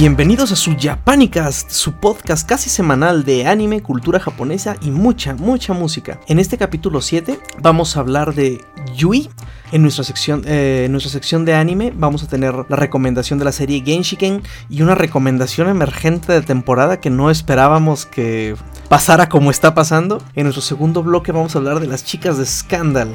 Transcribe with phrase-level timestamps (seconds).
[0.00, 5.74] Bienvenidos a su Japanicast, su podcast casi semanal de anime, cultura japonesa y mucha, mucha
[5.74, 6.18] música.
[6.26, 8.64] En este capítulo 7 vamos a hablar de
[8.96, 9.28] Yui.
[9.72, 13.44] En nuestra, sección, eh, en nuestra sección de anime vamos a tener la recomendación de
[13.44, 18.56] la serie Genshiken y una recomendación emergente de temporada que no esperábamos que
[18.88, 20.22] pasara como está pasando.
[20.34, 23.10] En nuestro segundo bloque vamos a hablar de las chicas de Scandal.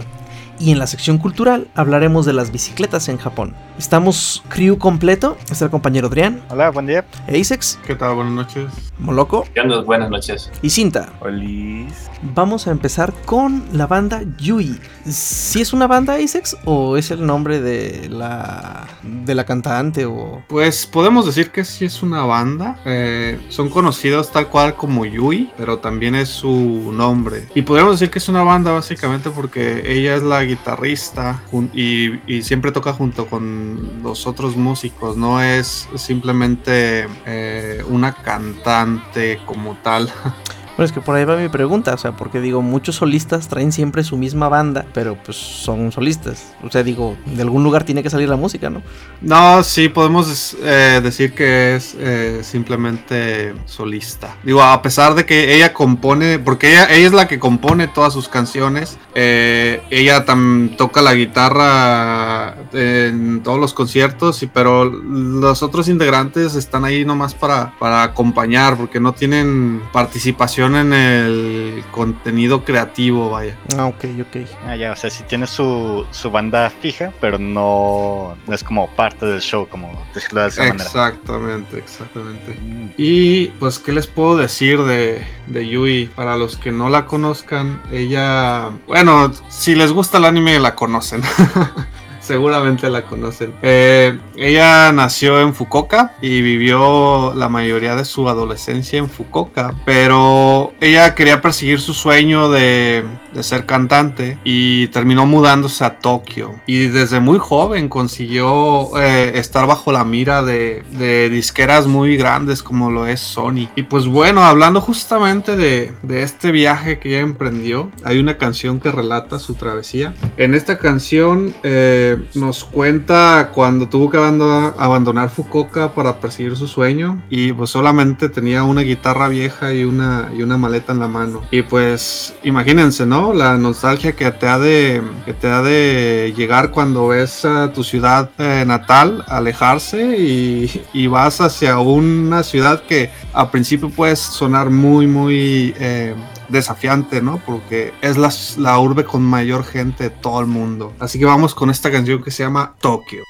[0.60, 3.56] Y en la sección cultural hablaremos de las bicicletas en Japón.
[3.78, 5.38] Estamos crew completo.
[5.52, 6.42] Está el compañero Adrián.
[6.50, 7.06] Hola, buen día.
[7.28, 7.78] Asex.
[7.86, 8.16] ¿Qué tal?
[8.16, 8.72] Buenas noches.
[9.00, 9.46] Moloco.
[9.54, 9.82] ¿Qué onda?
[9.82, 10.50] Buenas noches.
[10.62, 11.12] Y Cinta.
[11.20, 12.10] Olis.
[12.34, 14.80] Vamos a empezar con la banda Yui.
[15.06, 20.42] ¿Si es una banda Asex o es el nombre de la de la cantante o
[20.48, 22.80] Pues podemos decir que sí es una banda.
[22.86, 27.50] Eh, son conocidos tal cual como Yui, pero también es su nombre.
[27.54, 31.42] Y podríamos decir que es una banda básicamente porque ella es la guitarrista
[31.74, 33.65] y siempre toca junto con
[34.04, 35.18] los otros músicos.
[35.18, 40.12] No es simplemente eh, una cantante como tal.
[40.78, 43.72] Bueno, es que por ahí va mi pregunta, o sea, porque digo, muchos solistas traen
[43.72, 46.54] siempre su misma banda, pero pues son solistas.
[46.64, 48.82] O sea, digo, de algún lugar tiene que salir la música, ¿no?
[49.22, 54.36] No, sí, podemos eh, decir que es eh, simplemente solista.
[54.44, 58.28] Digo, a pesar de que ella compone, porque ella, es la que compone todas sus
[58.28, 65.88] canciones, eh, ella tam- toca la guitarra en todos los conciertos, y, pero los otros
[65.88, 73.30] integrantes están ahí nomás para, para acompañar, porque no tienen participación en el contenido creativo,
[73.30, 73.58] vaya.
[73.78, 74.48] Ah, ok, ok.
[74.66, 78.90] Ah, ya, o sea, sí tiene su, su banda fija, pero no, no es como
[78.96, 80.84] parte del show, como decirlo de esa manera.
[80.84, 82.58] Exactamente, exactamente.
[82.62, 82.90] Mm.
[82.98, 86.10] Y pues, ¿qué les puedo decir de, de Yui?
[86.16, 91.22] Para los que no la conozcan, ella, bueno, si les gusta el anime, la conocen.
[92.26, 93.54] Seguramente la conocen.
[93.62, 100.74] Eh, ella nació en Fukuoka y vivió la mayoría de su adolescencia en Fukuoka, pero
[100.82, 106.56] ella quería perseguir su sueño de, de ser cantante y terminó mudándose a Tokio.
[106.66, 112.64] Y desde muy joven consiguió eh, estar bajo la mira de, de disqueras muy grandes
[112.64, 113.70] como lo es Sony.
[113.76, 118.80] Y pues bueno, hablando justamente de, de este viaje que ella emprendió, hay una canción
[118.80, 120.16] que relata su travesía.
[120.38, 126.68] En esta canción eh, nos cuenta cuando tuvo que abando- abandonar Fukuoka para perseguir su
[126.68, 131.08] sueño y pues solamente tenía una guitarra vieja y una, y una maleta en la
[131.08, 131.42] mano.
[131.52, 133.34] Y pues imagínense, ¿no?
[133.34, 138.30] La nostalgia que te ha de, que te de llegar cuando ves a tu ciudad
[138.38, 145.08] eh, natal alejarse y, y vas hacia una ciudad que a principio puede sonar muy,
[145.08, 145.74] muy...
[145.80, 146.16] eh,
[146.50, 147.40] desafiante, ¿no?
[147.46, 150.94] Porque es la, la urbe con mayor gente de todo el mundo.
[151.00, 153.24] Así que vamos con esta canción que se llama Tokio.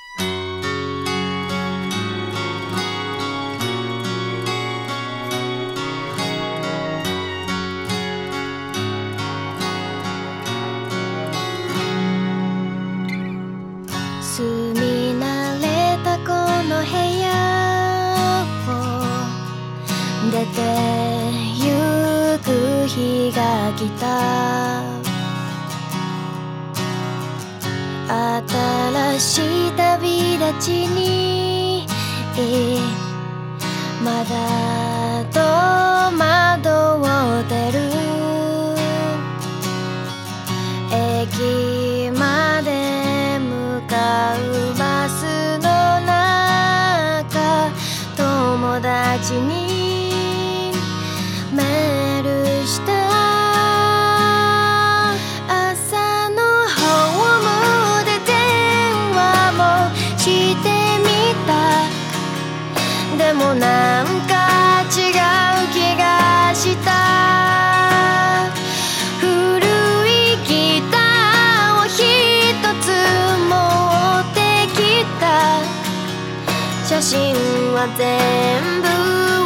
[77.76, 78.88] は全部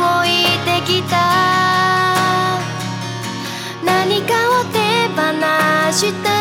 [0.05, 1.17] 置いてきた。
[3.83, 4.77] 何かを手
[5.15, 5.21] 放
[5.91, 6.38] した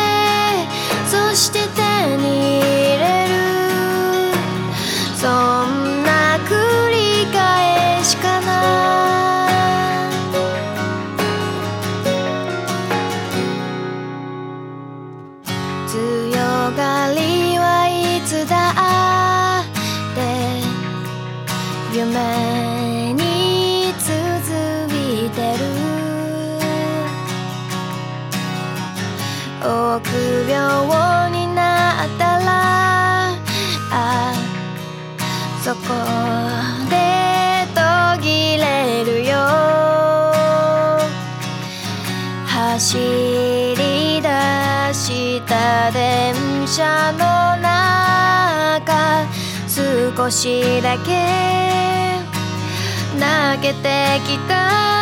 [50.29, 51.11] 少しだけ
[53.19, 54.98] 泣けてきた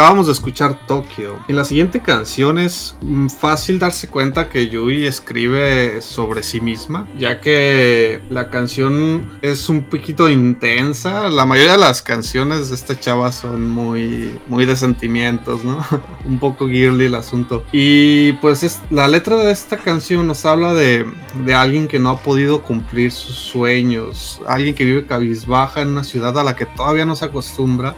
[0.00, 1.44] Acabamos de escuchar Tokio.
[1.46, 7.06] En la siguiente canción es mm, fácil darse cuenta que Yui escribe sobre sí misma,
[7.18, 11.28] ya que la canción es un poquito intensa.
[11.28, 15.84] La mayoría de las canciones de esta chava son muy, muy de sentimientos, ¿no?
[16.24, 17.64] un poco girly el asunto.
[17.70, 21.04] Y pues es, la letra de esta canción nos habla de,
[21.44, 26.04] de alguien que no ha podido cumplir sus sueños, alguien que vive cabizbaja en una
[26.04, 27.94] ciudad a la que todavía no se acostumbra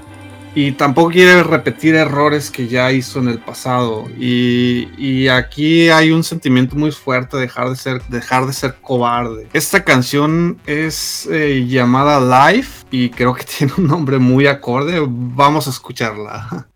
[0.55, 4.07] y tampoco quiere repetir errores que ya hizo en el pasado.
[4.19, 8.77] Y, y aquí hay un sentimiento muy fuerte de dejar de ser, dejar de ser
[8.81, 9.49] cobarde.
[9.53, 15.01] Esta canción es eh, llamada Life y creo que tiene un nombre muy acorde.
[15.07, 16.69] Vamos a escucharla.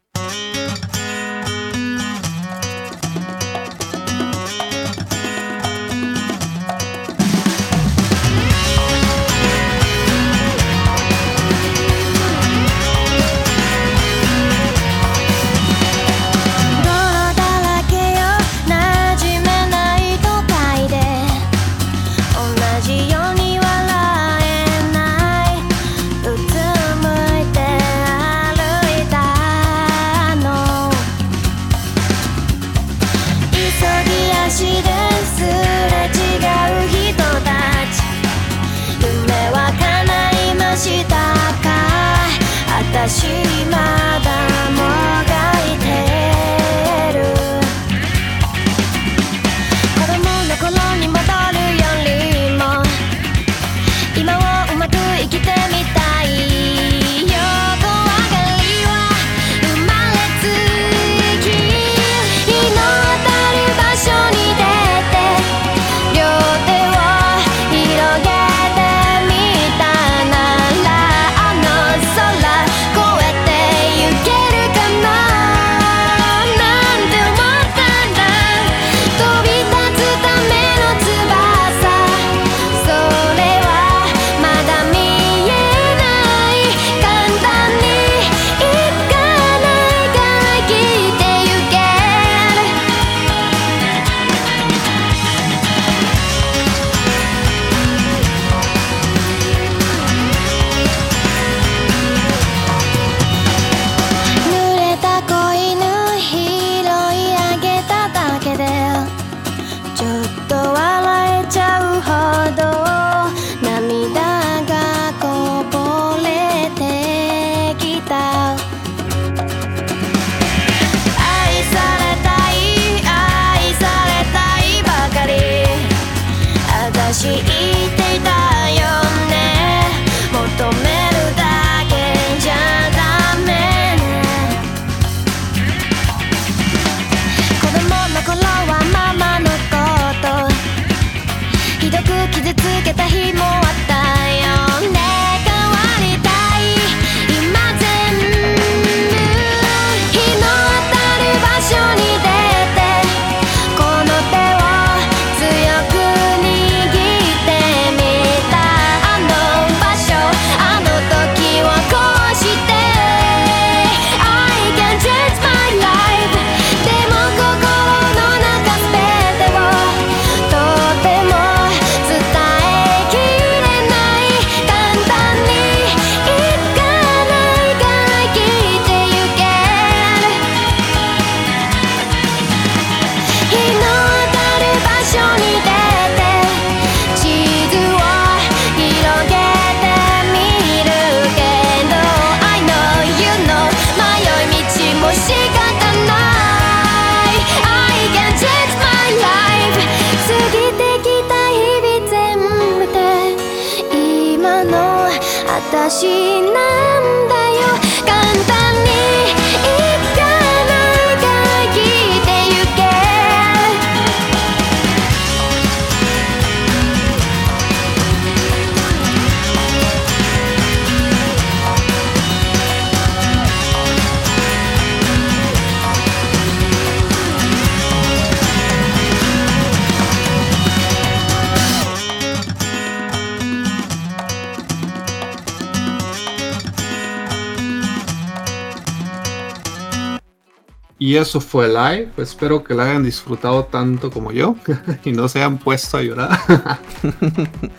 [241.16, 242.10] Eso fue live.
[242.18, 244.56] Espero que la hayan disfrutado tanto como yo
[245.04, 246.38] y no se hayan puesto a llorar.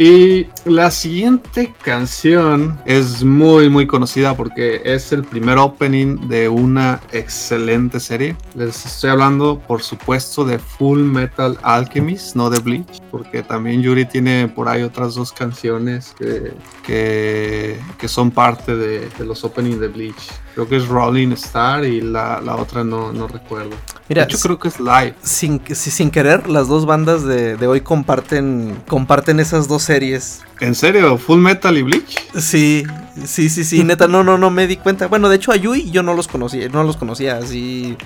[0.00, 7.00] y la siguiente canción es muy muy conocida porque es el primer opening de una
[7.10, 8.36] excelente serie.
[8.54, 14.04] Les estoy hablando por supuesto de Full Metal Alchemist, no de Bleach, porque también Yuri
[14.04, 16.54] tiene por ahí otras dos canciones que,
[17.98, 20.30] que, son parte de, de los openings de Bleach.
[20.54, 23.74] Creo que es Rolling Star y la, la otra no, no recuerdo.
[24.08, 25.14] Mira, de hecho, creo que es live.
[25.22, 30.40] Sin, si- sin querer, las dos bandas de, de hoy comparten, comparten esas dos series.
[30.60, 31.18] ¿En serio?
[31.18, 32.18] ¿Full Metal y Bleach?
[32.38, 32.84] Sí,
[33.24, 35.06] sí, sí, sí, neta, no, no, no me di cuenta.
[35.08, 37.96] Bueno, de hecho a Yui yo no los conocía, no los conocía así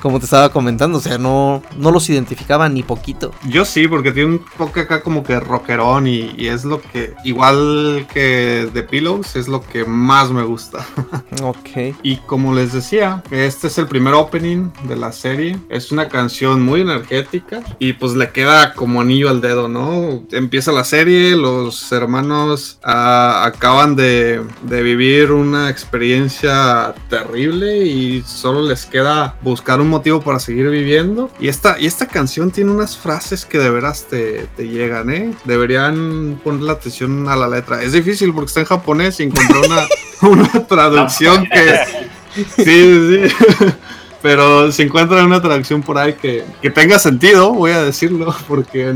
[0.00, 3.32] como te estaba comentando, o sea, no, no los identificaba ni poquito.
[3.48, 7.14] Yo sí, porque tiene un toque acá como que rockerón y, y es lo que,
[7.24, 10.86] igual que The Pillows, es lo que más me gusta.
[11.42, 11.96] Ok.
[12.02, 15.58] Y como les decía, este es el primer opening de la serie.
[15.68, 20.22] Es una canción muy energética y pues le queda como anillo al dedo, ¿no?
[20.32, 28.62] Empieza la serie, los hermanos ah, acaban de, de vivir una experiencia terrible y solo
[28.62, 31.30] les queda buscar un motivo para seguir viviendo.
[31.38, 35.34] Y esta, y esta canción tiene unas frases que de veras te, te llegan, ¿eh?
[35.44, 37.82] Deberían ponerle atención a la letra.
[37.82, 39.86] Es difícil porque está en japonés y encontrar una,
[40.30, 41.80] una traducción que...
[42.56, 43.66] Sí, sí, sí.
[44.22, 48.94] Pero si encuentran una traducción por ahí que, que tenga sentido, voy a decirlo, porque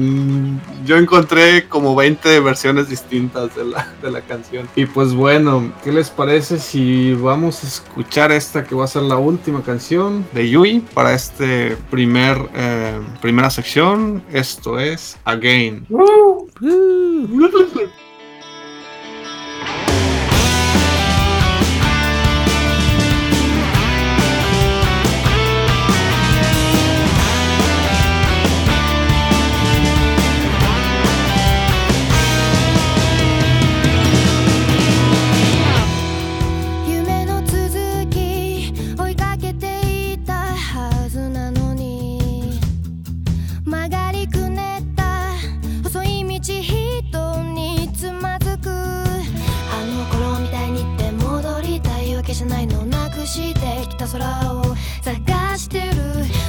[0.84, 4.68] yo encontré como 20 versiones distintas de la, de la canción.
[4.76, 9.02] Y pues bueno, ¿qué les parece si vamos a escuchar esta que va a ser
[9.02, 14.22] la última canción de Yui para este primer eh, primera sección?
[14.32, 15.86] Esto es Again.
[54.14, 54.62] 空を
[55.02, 55.94] 探してる。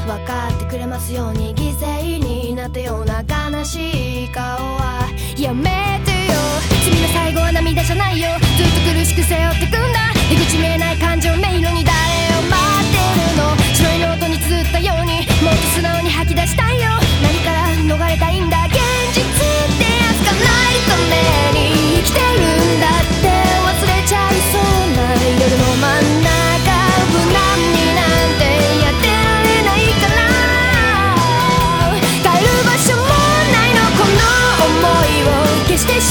[0.05, 5.09] 分かってくれますように犠牲になったような悲しい顔は。
[5.35, 6.37] やめてよ。
[6.85, 8.29] 君の最後は涙じゃないよ。
[8.55, 10.13] ずっと苦しく背負ってくんだ。
[10.29, 11.97] 出口見えない感情迷路に誰
[12.37, 12.53] を待
[12.85, 13.01] って
[13.33, 13.57] るの。
[13.73, 16.91] 白いノートに綴ったようにもっと素直に吐き出したいよ。
[17.23, 18.69] 何から逃れたいんだ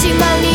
[0.04, 0.53] 行万里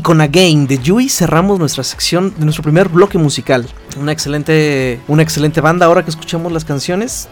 [0.00, 3.66] Y con Again de Yui cerramos nuestra sección de nuestro primer bloque musical.
[4.00, 5.84] Una excelente, una excelente banda.
[5.84, 7.28] Ahora que escuchamos las canciones,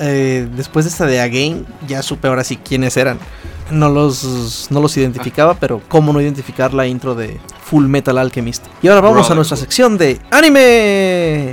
[0.00, 3.18] eh, después de esta de Again, ya supe ahora sí quiénes eran.
[3.70, 8.64] No los, no los identificaba, pero cómo no identificar la intro de Full Metal Alchemist.
[8.80, 11.52] Y ahora vamos a nuestra sección de anime.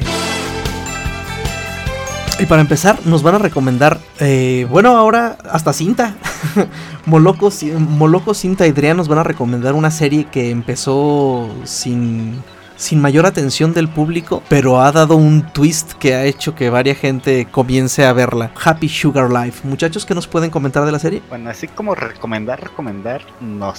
[2.40, 6.16] Y para empezar, nos van a recomendar, eh, bueno, ahora hasta cinta.
[7.06, 12.42] Moloco, Moloco, Cinta y Drea nos van a recomendar una serie que empezó sin,
[12.76, 16.96] sin mayor atención del público, pero ha dado un twist que ha hecho que varia
[16.96, 18.52] gente comience a verla.
[18.64, 19.68] Happy Sugar Life.
[19.68, 21.22] Muchachos, ¿qué nos pueden comentar de la serie?
[21.30, 23.74] Bueno, así como recomendar, recomendar, no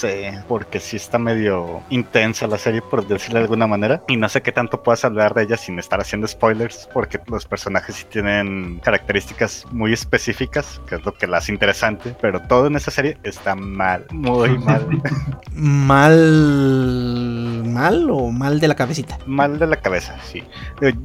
[0.00, 4.28] sé, porque sí está medio intensa la serie, por decirlo de alguna manera, y no
[4.28, 8.04] sé qué tanto puedas hablar de ella sin estar haciendo spoilers, porque los personajes sí
[8.08, 12.90] tienen características muy específicas, que es lo que la hace interesante, pero todo en esa
[12.90, 14.86] serie está mal, muy mal,
[15.52, 17.62] ¿Mal.
[17.66, 19.18] mal o mal de la cabecita?
[19.26, 20.42] mal de la cabeza, sí.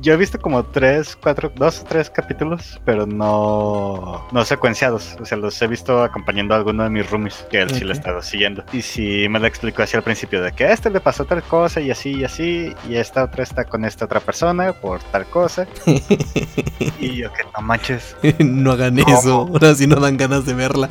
[0.01, 5.25] Yo he visto como tres, cuatro, dos o tres capítulos, pero no, no secuenciados, o
[5.25, 7.93] sea, los he visto acompañando a alguno de mis roomies, que él sí lo ha
[7.93, 8.63] estado siguiendo.
[8.71, 11.43] Y sí me lo explicó así al principio, de que a este le pasó tal
[11.43, 15.26] cosa y así y así, y esta otra está con esta otra persona por tal
[15.26, 15.67] cosa.
[17.00, 18.15] y yo que no manches.
[18.39, 19.17] no hagan ¿Cómo?
[19.17, 19.50] eso.
[19.52, 20.89] Ahora sí no dan ganas de verla.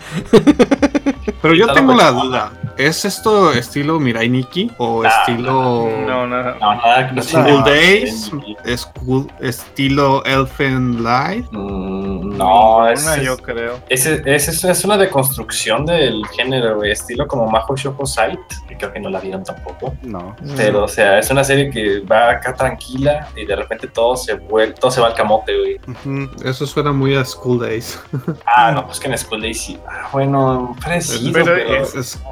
[1.40, 2.52] Pero yo tengo la duda.
[2.76, 7.64] ¿Es esto estilo Mirai Nikki o Ah, estilo No, no, No, nada que no School
[7.64, 8.32] Days?
[8.76, 11.46] School- estilo Elfen Light?
[11.52, 13.78] Mm, No, es, Una, es, yo creo.
[13.88, 18.92] es, es- es una deconstrucción del género, güey, estilo como Majo Shoujo Sight, que creo
[18.92, 19.94] que no la vieron tampoco.
[20.02, 20.34] No.
[20.56, 24.34] Pero, o sea, es una serie que va acá tranquila y de repente todo se
[24.34, 26.26] vuelve, todo se va al camote, güey.
[26.44, 28.00] Eso suena muy a School Days.
[28.46, 29.78] Ah, no, pues que en School Days sí.
[29.88, 32.22] Ah, bueno, parecido, Pero pero, Es- es-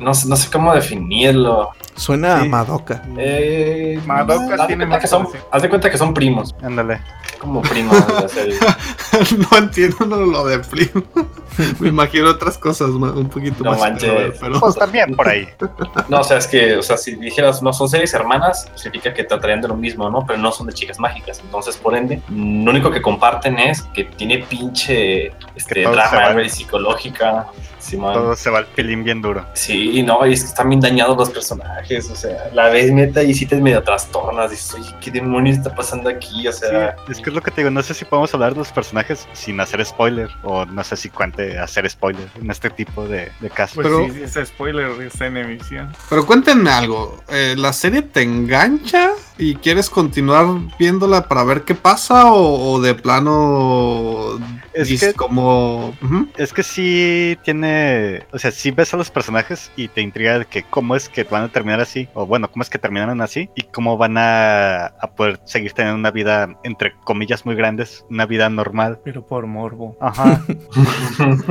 [0.00, 1.70] no, sé- no sé cómo definirlo.
[1.96, 2.46] Suena Sí.
[2.46, 3.02] a Madoka.
[3.18, 6.52] Eh, Madoka haz de tiene cuenta más que son, haz de cuenta que son primos,
[6.60, 7.00] Ándale.
[7.38, 8.56] como primos de la serie.
[9.52, 11.04] no entiendo lo de primo.
[11.78, 13.78] Me imagino otras cosas un poquito No más.
[13.80, 14.10] manches.
[14.10, 15.46] peor, pero Pues también por ahí.
[16.08, 19.22] No, o sea, es que, o sea, si dijeras, no son series hermanas, significa que
[19.22, 20.26] tratarían de lo mismo, ¿no?
[20.26, 21.38] Pero no son de chicas mágicas.
[21.44, 27.46] Entonces, por ende, lo único que comparten es que tiene pinche este, drama psicológica.
[27.84, 28.14] Simón.
[28.14, 29.46] Todo se va al pilín bien duro.
[29.54, 32.10] Sí, no, y es que están bien dañados los personajes.
[32.10, 34.50] O sea, la ves neta y sí te medio trastornas.
[34.50, 36.46] Dices, oye, ¿qué demonios está pasando aquí?
[36.48, 38.52] O sea, Sí, es que es lo que te digo, no sé si podemos hablar
[38.52, 42.70] de los personajes sin hacer spoiler, o no sé si cuente hacer spoiler en este
[42.70, 43.74] tipo de, de casos.
[43.76, 45.92] Pues Pero- sí, ese spoiler está en emisión.
[46.08, 50.46] Pero cuéntenme algo, eh, ¿la serie te engancha y quieres continuar
[50.78, 54.38] viéndola para ver qué pasa o, o de plano
[54.74, 55.96] Es que- como...
[56.36, 60.44] Es que sí tiene, o sea, sí ves a los personajes y te intriga de
[60.46, 63.48] que cómo es que van a terminar así, o bueno, cómo es que terminaron así
[63.54, 68.26] y cómo van a, a poder seguir teniendo una vida, entre comillas, muy grandes, una
[68.26, 69.00] vida normal.
[69.04, 69.96] Pero por morbo.
[70.00, 70.42] Ajá.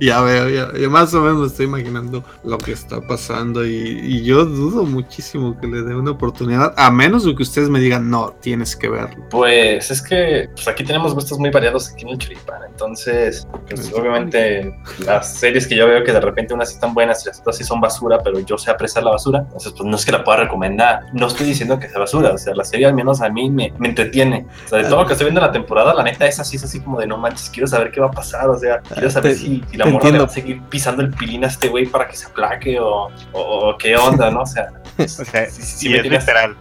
[0.00, 4.00] Ya veo, ya, ya más o menos me estoy imaginando lo que está pasando y,
[4.02, 7.78] y yo dudo muchísimo que le dé una oportunidad, a menos de que ustedes me
[7.80, 9.24] digan, no, tienes que verlo.
[9.30, 12.18] Pues es que pues aquí tenemos gustos muy variados aquí en el
[12.66, 14.74] Entonces, pues, obviamente,
[15.06, 17.56] las series que yo veo que de repente unas sí están buenas y las otras
[17.56, 19.40] sí son basura, pero yo sé apreciar la basura.
[19.40, 21.00] Entonces, pues no es que la pueda recomendar.
[21.12, 22.30] No estoy diciendo que sea basura.
[22.32, 24.46] O sea, la serie al menos a mí me, me entretiene.
[24.66, 26.56] O sea, de todo lo que estoy viendo en la temporada, la neta, esa sí
[26.56, 28.48] es así como de no manches, quiero saber qué va a pasar.
[28.50, 31.10] O sea, quiero saber Te- si, si la morra le va a seguir pisando el
[31.10, 34.42] pilín a este güey para que se aplaque o, o, o qué onda, ¿no?
[34.42, 34.68] O sea,
[35.20, 36.56] O sea, Sí, sí, sí, y me es tienes- literal.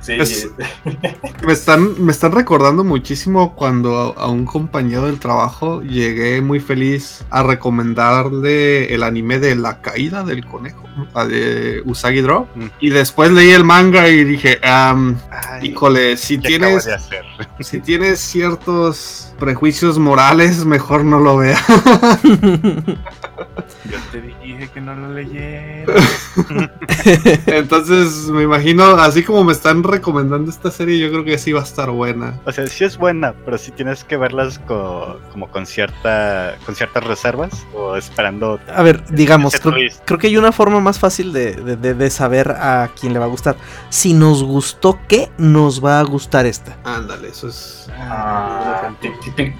[0.00, 0.12] sí.
[0.14, 0.48] Es-
[1.46, 6.60] Me están, me están recordando muchísimo cuando a, a un compañero del trabajo llegué muy
[6.60, 10.82] feliz a recomendarle el anime de La Caída del Conejo,
[11.14, 12.48] la de Usagi Drop.
[12.56, 12.66] Mm.
[12.80, 16.88] Y después leí el manga y dije, "Am, Ay, Híjole, si ¿qué tienes,
[17.60, 21.62] si tienes ciertos prejuicios morales, mejor no lo veas.
[23.84, 25.92] Yo te dije que no lo leyera.
[27.46, 31.60] Entonces me imagino, así como me están recomendando esta serie, yo creo que sí va
[31.60, 32.38] a estar buena.
[32.44, 36.74] O sea, sí es buena, pero sí tienes que verlas co- como con cierta con
[36.74, 38.58] ciertas reservas o esperando.
[38.74, 39.74] A ver, digamos, creo,
[40.04, 43.18] creo que hay una forma más fácil de, de- de- de saber a quién le
[43.18, 43.56] va a gustar.
[43.90, 46.76] Si nos gustó, ¿qué nos va a gustar esta?
[46.84, 47.88] Ándale, eso es.
[47.98, 49.10] Ah, ti-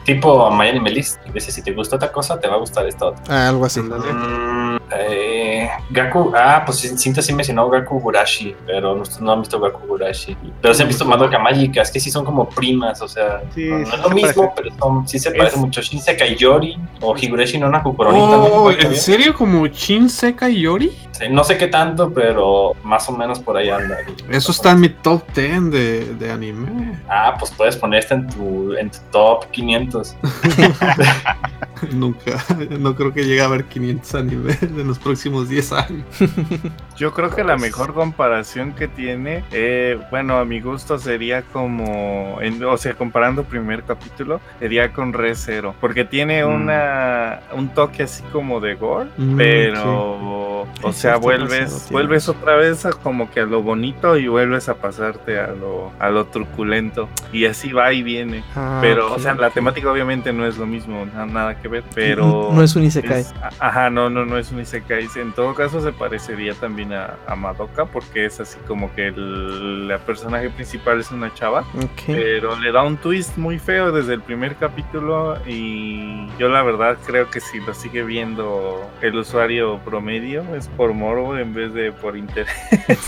[0.05, 1.19] tipo Miami Melis.
[1.33, 3.23] Veces si te gusta otra cosa, te va a gustar esta otra.
[3.29, 3.81] Ah, algo así.
[3.81, 9.41] Mm, eh, Gaku, ah, pues sí, Cinta sí mencionó Gaku Gurashi, pero no, no han
[9.41, 10.37] visto Gaku Gurashi.
[10.61, 13.67] Pero se han visto Madoka Mágica, es que sí son como primas, o sea, Sí,
[13.69, 15.81] no, no sí es lo mismo, pero son, sí se Es- parecen mucho.
[15.81, 17.95] Shinsekai Yori o Higureshi no Naku.
[17.99, 18.71] Oh.
[18.71, 19.35] ¿En serio?
[19.35, 20.91] ¿Como Shinsekai Yori?
[21.13, 23.97] Sí, No sé qué tanto, pero más o menos por ahí anda.
[24.31, 26.99] Eso está en mi top 10 de, de anime.
[27.09, 30.17] Ah, pues puedes poner esta en tu, en tu top 500.
[31.93, 32.45] Nunca,
[32.79, 36.05] no creo que llegue a ver 500 animes en los próximos 10 años.
[36.97, 42.39] Yo creo que la mejor comparación que tiene, eh, bueno, a mi gusto sería como,
[42.41, 46.49] en- o sea, comparando primer capítulo, sería con Re Zero, porque tiene Mm.
[46.55, 52.85] una un toque así como de gore, Mm, pero, o sea, vuelves, vuelves otra vez
[52.85, 57.09] a como que a lo bonito y vuelves a pasarte a lo, a lo truculento
[57.33, 58.43] y así va y viene.
[58.57, 61.85] Ah, Pero, o sea, la temática obviamente no es lo mismo, na- nada que ver,
[61.95, 62.51] pero...
[62.53, 63.21] No es un Isekai.
[63.21, 65.09] es- ajá, no, no, no es un Isekai.
[65.17, 69.89] En todo caso se parecería también a, a Madoka porque es así como que el,
[69.89, 71.65] la personaje principal es una chava,
[72.07, 76.97] pero le da un twist muy feo desde el primer capítulo y yo la verdad
[77.07, 81.93] creo que si lo sigue viendo el usuario promedio es por morbo en vez de
[81.93, 82.53] por interés.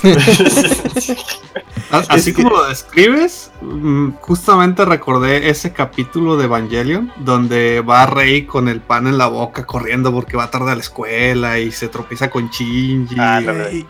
[2.09, 8.69] Así como lo describes, mm, justamente recordé ese capítulo de Evangelion donde va Rey con
[8.69, 12.29] el pan en la boca corriendo porque va tarde a la escuela y se tropieza
[12.29, 13.15] con Shinji.
[13.19, 13.41] Ah,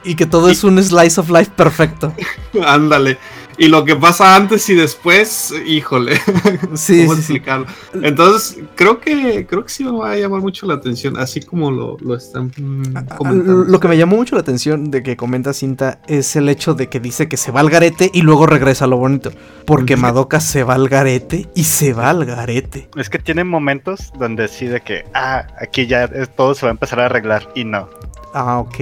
[0.04, 2.12] y que todo es un slice of life perfecto.
[2.64, 3.18] Ándale.
[3.60, 6.18] Y lo que pasa antes y después, híjole,
[6.74, 7.42] Sí, ¿cómo sí?
[7.92, 11.70] Entonces, creo que creo que sí me va a llamar mucho la atención, así como
[11.70, 12.48] lo, lo están
[13.18, 13.52] comentando.
[13.66, 16.88] Lo que me llamó mucho la atención de que comenta Cinta es el hecho de
[16.88, 19.30] que dice que se va al garete y luego regresa a lo bonito.
[19.66, 19.94] Porque.
[19.94, 22.88] Madoka se va al garete y se va al garete.
[22.96, 26.72] Es que tiene momentos donde decide que, ah, aquí ya es- todo se va a
[26.72, 27.90] empezar a arreglar y no.
[28.32, 28.76] Ah, ok,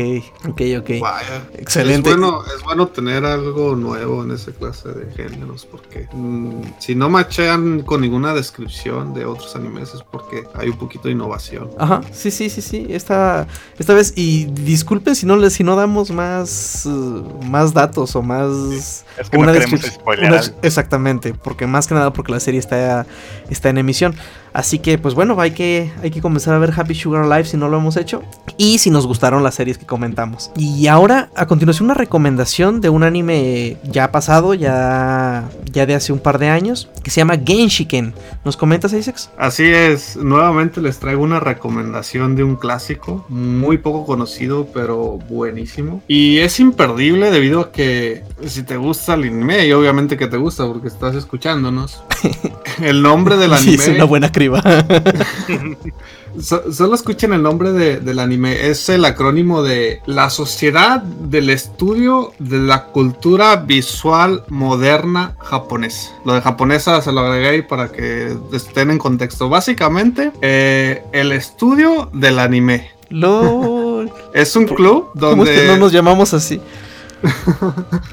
[0.51, 0.91] ok, ok.
[1.01, 1.49] Vaya.
[1.55, 2.11] Excelente.
[2.11, 6.95] Es bueno, es bueno tener algo nuevo en esa clase de géneros, porque mm, si
[6.95, 11.71] no machean con ninguna descripción de otros animes es porque hay un poquito de innovación.
[11.79, 12.87] Ajá, sí, sí, sí, sí.
[12.91, 13.47] Esta,
[13.79, 19.05] esta vez, y disculpen si no, si no damos más, uh, más datos o más...
[19.19, 23.07] Es que no queremos una- exactamente, porque más que nada porque la serie está,
[23.49, 24.15] está en emisión.
[24.59, 27.57] Así que, pues bueno, hay que, hay que comenzar a ver Happy Sugar Live si
[27.57, 28.25] no lo hemos hecho.
[28.57, 30.51] Y si nos gustaron las series que comentamos.
[30.57, 36.13] Y ahora, a continuación, una recomendación de un anime ya pasado, ya, ya de hace
[36.13, 38.15] un par de años, que se llama Genshiken.
[38.45, 39.31] ¿Nos comentas, Isaacs?
[39.39, 46.03] Así es, nuevamente les traigo una recomendación de un clásico muy poco conocido pero buenísimo.
[46.09, 50.37] Y es imperdible debido a que si te gusta el anime, y obviamente que te
[50.37, 52.03] gusta porque estás escuchándonos,
[52.83, 53.85] el nombre del Sí, anime...
[53.85, 54.33] es una buena
[56.41, 58.69] So- solo escuchen el nombre de- del anime.
[58.69, 66.13] Es el acrónimo de la Sociedad del Estudio de la Cultura Visual Moderna Japonesa.
[66.25, 69.49] Lo de japonesa se lo agregué ahí para que estén en contexto.
[69.49, 72.91] Básicamente, eh, el estudio del anime.
[73.11, 74.13] LOL.
[74.35, 76.61] Es un club ¿Cómo es donde que no nos llamamos así?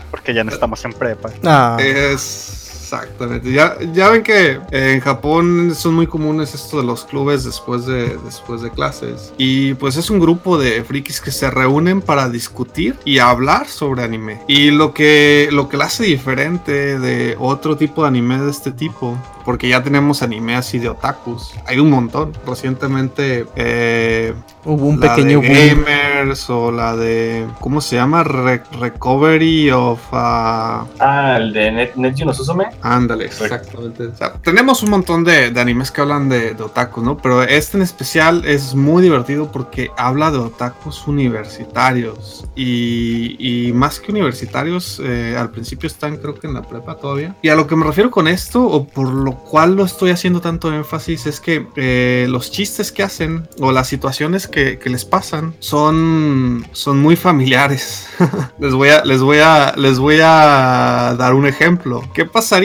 [0.10, 1.30] Porque ya no estamos en prepa.
[1.44, 3.52] Ah, Es exactamente.
[3.52, 8.18] Ya, ya ven que en Japón son muy comunes esto de los clubes después de,
[8.24, 9.34] después de clases.
[9.38, 14.04] Y pues es un grupo de frikis que se reúnen para discutir y hablar sobre
[14.04, 14.42] anime.
[14.48, 18.72] Y lo que, lo que la hace diferente de otro tipo de anime de este
[18.72, 22.34] tipo, porque ya tenemos anime así de otakus, hay un montón.
[22.46, 25.84] Recientemente eh, hubo un la pequeño de boom.
[25.86, 28.24] Gamers o la de, ¿cómo se llama?
[28.24, 30.00] Re- Recovery of...
[30.12, 32.66] ah, Ah, el de Net, Netju no Suzume.
[32.82, 34.08] Ándale, exactamente.
[34.08, 37.18] O sea, tenemos un montón de, de animes que hablan de, de otakus, ¿no?
[37.18, 42.46] Pero este en especial es muy divertido porque habla de otakus universitarios.
[42.56, 47.36] Y, y más que universitarios, eh, al principio están creo que en la prepa todavía.
[47.42, 50.42] Y a lo que me refiero con esto, o por lo cual lo estoy haciendo
[50.42, 55.06] tanto énfasis, es que eh, los chistes que hacen o las situaciones que, que les
[55.06, 58.08] pasan son son, son muy familiares.
[58.60, 62.02] les, voy a, les, voy a, les voy a dar un ejemplo.
[62.14, 62.65] ¿Qué pasaría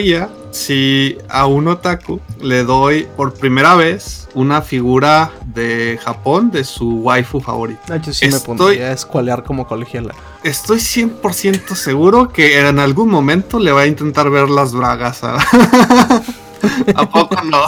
[0.51, 6.99] si a un otaku le doy por primera vez una figura de Japón de su
[6.99, 7.93] waifu favorita?
[7.93, 10.13] Ah, yo sí me Estoy- pondría a escualear como colegiala.
[10.43, 15.23] Estoy 100% seguro que en algún momento le va a intentar ver las bragas.
[15.23, 15.35] ¿A,
[16.95, 17.61] ¿A poco no?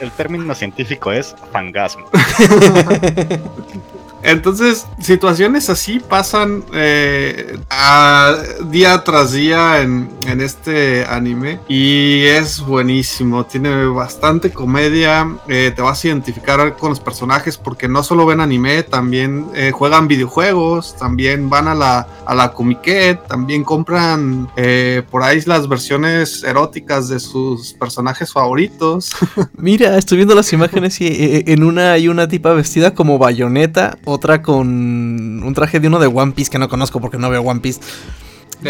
[0.00, 2.06] El término científico es fangasmo.
[4.24, 7.58] Entonces, situaciones así pasan eh,
[8.70, 13.44] día tras día en, en este anime y es buenísimo.
[13.44, 15.28] Tiene bastante comedia.
[15.48, 19.70] eh, te vas a identificar con los personajes porque no solo ven anime, también eh,
[19.72, 24.48] juegan videojuegos, también van a la, a la Comiquet, también compran
[25.10, 29.14] por ahí las versiones eróticas de sus personajes favoritos.
[29.56, 34.42] Mira, estoy viendo las imágenes y en una hay una tipa vestida como bayoneta, otra
[34.42, 37.60] con un traje de uno de One Piece que no conozco porque no veo One
[37.60, 37.80] Piece.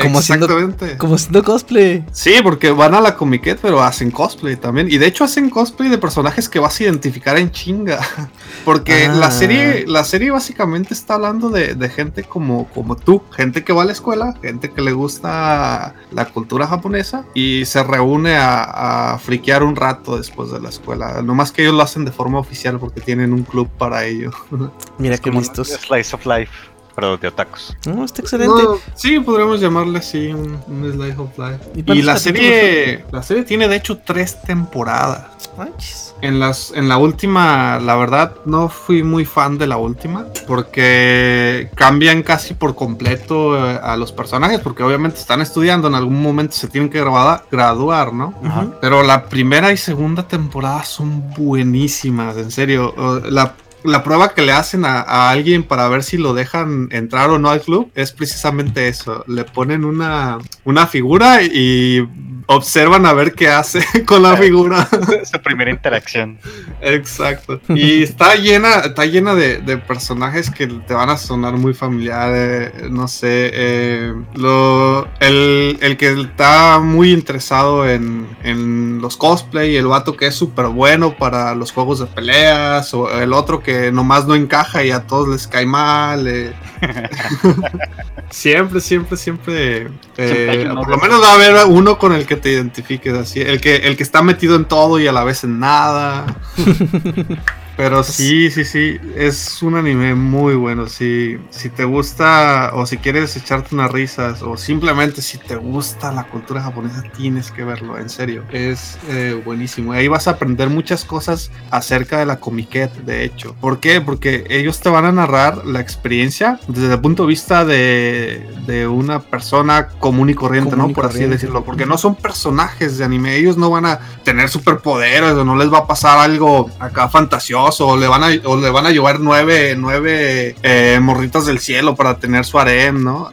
[0.02, 0.98] Como haciendo, Exactamente.
[0.98, 2.04] como haciendo cosplay.
[2.12, 4.88] Sí, porque van a la Comiquet, pero hacen cosplay también.
[4.90, 8.00] Y de hecho hacen cosplay de personajes que vas a identificar en chinga.
[8.64, 9.14] Porque Ah.
[9.14, 13.72] la serie, la serie básicamente está hablando de, de gente como, como tú, gente que
[13.72, 19.12] va a la escuela, gente que le gusta la cultura japonesa y se reúne a,
[19.14, 21.22] a friquear un rato después de la escuela.
[21.22, 24.30] No más que ellos lo hacen de forma oficial porque tienen un club para ello.
[24.98, 25.68] Mira qué listos.
[25.68, 26.52] Slice of life,
[26.94, 27.76] pero de otakus.
[27.86, 28.62] No, está excelente.
[28.62, 31.60] No, sí, podríamos llamarle así un, un Slice of Life.
[31.94, 35.26] ¿Y la serie, la serie tiene de hecho tres temporadas.
[35.56, 36.14] Manches.
[36.20, 41.70] En, las, en la última, la verdad, no fui muy fan de la última, porque
[41.74, 46.54] cambian casi por completo eh, a los personajes, porque obviamente están estudiando, en algún momento
[46.56, 48.34] se tienen que grabada- graduar, ¿no?
[48.80, 52.94] Pero la primera y segunda temporada son buenísimas, en serio.
[53.28, 53.54] La,
[53.84, 57.50] la prueba que le hacen a, alguien para ver si lo dejan entrar o no
[57.50, 59.24] al club es precisamente eso.
[59.28, 62.08] Le ponen una, una figura y
[62.46, 64.88] observan a ver qué hace con la figura.
[65.30, 66.38] Su primera interacción.
[66.80, 67.60] Exacto.
[67.68, 72.90] Y está llena, está llena de, de personajes que te van a sonar muy familiares.
[72.90, 73.50] No sé.
[73.54, 80.26] eh, lo, el, el que está muy interesado en, en los cosplay, el vato que
[80.26, 84.84] es súper bueno para los juegos de peleas, o el otro que nomás no encaja
[84.84, 86.26] y a todos les cae mal.
[86.28, 86.52] eh.
[88.30, 89.88] siempre, siempre, siempre.
[90.16, 93.40] eh, Siempre por lo menos va a haber uno con el que te identifiques así.
[93.40, 96.26] El que, el que está metido en todo y a la vez en nada.
[97.76, 100.86] Pero sí, sí, sí, es un anime muy bueno.
[100.86, 106.12] Si, si te gusta o si quieres echarte unas risas o simplemente si te gusta
[106.12, 108.44] la cultura japonesa, tienes que verlo, en serio.
[108.52, 109.92] Es eh, buenísimo.
[109.92, 113.56] Ahí vas a aprender muchas cosas acerca de la Comiquet, de hecho.
[113.60, 114.00] ¿Por qué?
[114.00, 118.86] Porque ellos te van a narrar la experiencia desde el punto de vista de, de
[118.86, 120.90] una persona común y corriente, Común ¿no?
[120.92, 121.64] y Por así decirlo.
[121.64, 123.36] Porque no son personajes de anime.
[123.36, 127.63] Ellos no van a tener superpoderes o no les va a pasar algo acá fantasioso
[127.80, 131.94] o le van a, o le van a llevar nueve, nueve eh, morritas del cielo
[131.94, 133.30] para tener su harem, ¿no?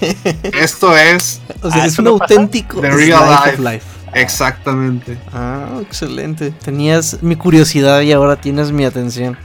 [0.42, 3.24] Esto es O sea, Ah, es ¿eso un auténtico The real
[3.58, 3.84] life.
[4.14, 5.18] exactamente.
[5.32, 6.50] Ah, excelente.
[6.64, 9.36] Tenías mi curiosidad y ahora tienes mi atención.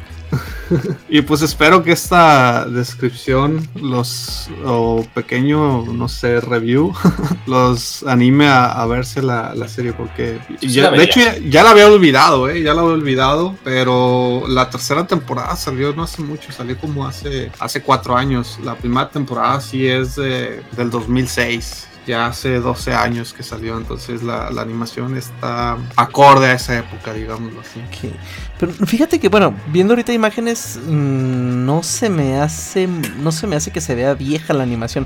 [1.09, 6.93] Y pues espero que esta descripción, los o pequeño, no sé, review,
[7.47, 11.71] los anime a, a verse la, la serie porque ya- de hecho ya, ya la
[11.71, 16.51] había olvidado, eh, ya la había olvidado, pero la tercera temporada salió no hace mucho,
[16.51, 18.59] salió como hace hace cuatro años.
[18.63, 21.87] La primera temporada sí es de- del 2006.
[22.07, 27.13] Ya hace 12 años que salió, entonces la, la animación está acorde a esa época,
[27.13, 27.79] digámoslo así.
[28.59, 32.87] Pero fíjate que, bueno, viendo ahorita imágenes, mm, no se me hace.
[32.87, 35.05] No se me hace que se vea vieja la animación.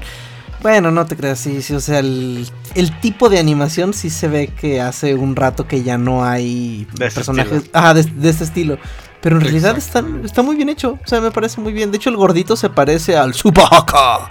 [0.62, 4.28] Bueno, no te creas, sí, sí, o sea, el, el tipo de animación sí se
[4.28, 8.46] ve que hace un rato que ya no hay De personajes ah, de, de este
[8.46, 8.80] estilo.
[9.22, 11.92] Pero en realidad está, está muy bien hecho, o sea, me parece muy bien.
[11.92, 14.30] De hecho, el gordito se parece al Subaka.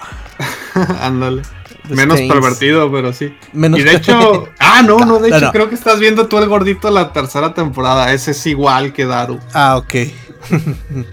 [1.00, 1.42] Ándale.
[1.88, 2.32] Menos Stains.
[2.32, 3.36] pervertido, pero sí.
[3.52, 5.52] Menos y de hecho, ah, no, no, de No, hecho no.
[5.52, 8.12] creo que estás viendo tú el gordito la tercera temporada.
[8.12, 9.38] Ese es igual que Daru.
[9.52, 9.94] ah, ok.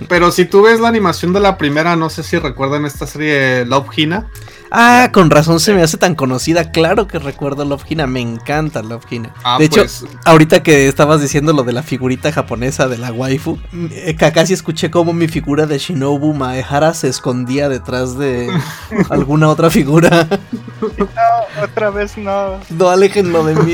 [0.10, 3.66] Pero si tú ves la animación de la primera, no sé si recuerdan esta serie
[3.66, 4.28] Love Hina.
[4.74, 6.72] Ah, con razón se me hace tan conocida.
[6.72, 9.34] Claro que recuerdo Love Hina, me encanta Love Hina.
[9.44, 13.12] Ah, de hecho, pues, ahorita que estabas diciendo lo de la figurita japonesa de la
[13.12, 13.60] waifu,
[13.92, 18.50] eh, ca- casi escuché cómo mi figura de Shinobu Maehara se escondía detrás de
[19.10, 20.28] alguna otra figura.
[20.98, 22.58] No, otra vez no.
[22.70, 23.74] No, aléjenlo de mí.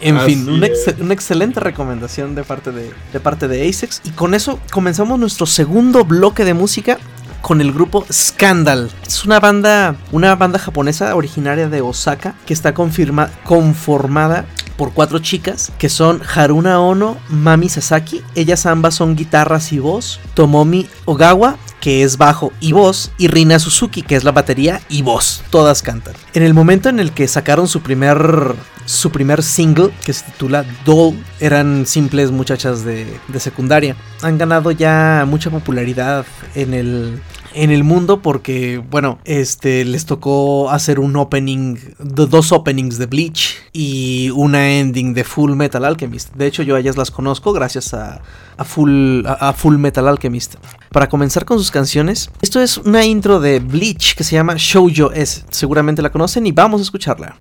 [0.00, 0.86] En fin, una, es.
[0.86, 4.02] ex- una excelente recomendación de parte de, de parte de Asex.
[4.04, 6.98] Y con eso comenzamos nuestro segundo bloque de música
[7.44, 8.90] con el grupo Scandal.
[9.06, 14.46] Es una banda, una banda japonesa originaria de Osaka que está conformada
[14.78, 18.22] por cuatro chicas que son Haruna Ono, Mami Sasaki.
[18.34, 20.20] Ellas ambas son guitarras y voz.
[20.32, 25.02] Tomomi Ogawa, que es bajo y voz, y Rina Suzuki, que es la batería y
[25.02, 25.42] voz.
[25.50, 26.14] Todas cantan.
[26.32, 28.54] En el momento en el que sacaron su primer
[28.86, 33.96] su primer single, que se titula Doll, eran simples muchachas de, de secundaria.
[34.22, 37.20] Han ganado ya mucha popularidad en el
[37.54, 43.06] en el mundo porque, bueno, este les tocó hacer un opening, do- dos openings de
[43.06, 46.34] Bleach y una ending de Full Metal Alchemist.
[46.34, 48.20] De hecho, yo a ellas las conozco gracias a,
[48.56, 50.54] a Full, a, a Full Metal Alchemist.
[50.90, 55.12] Para comenzar con sus canciones, esto es una intro de Bleach que se llama Shoujo
[55.12, 55.44] S.
[55.50, 57.40] Seguramente la conocen y vamos a escucharla.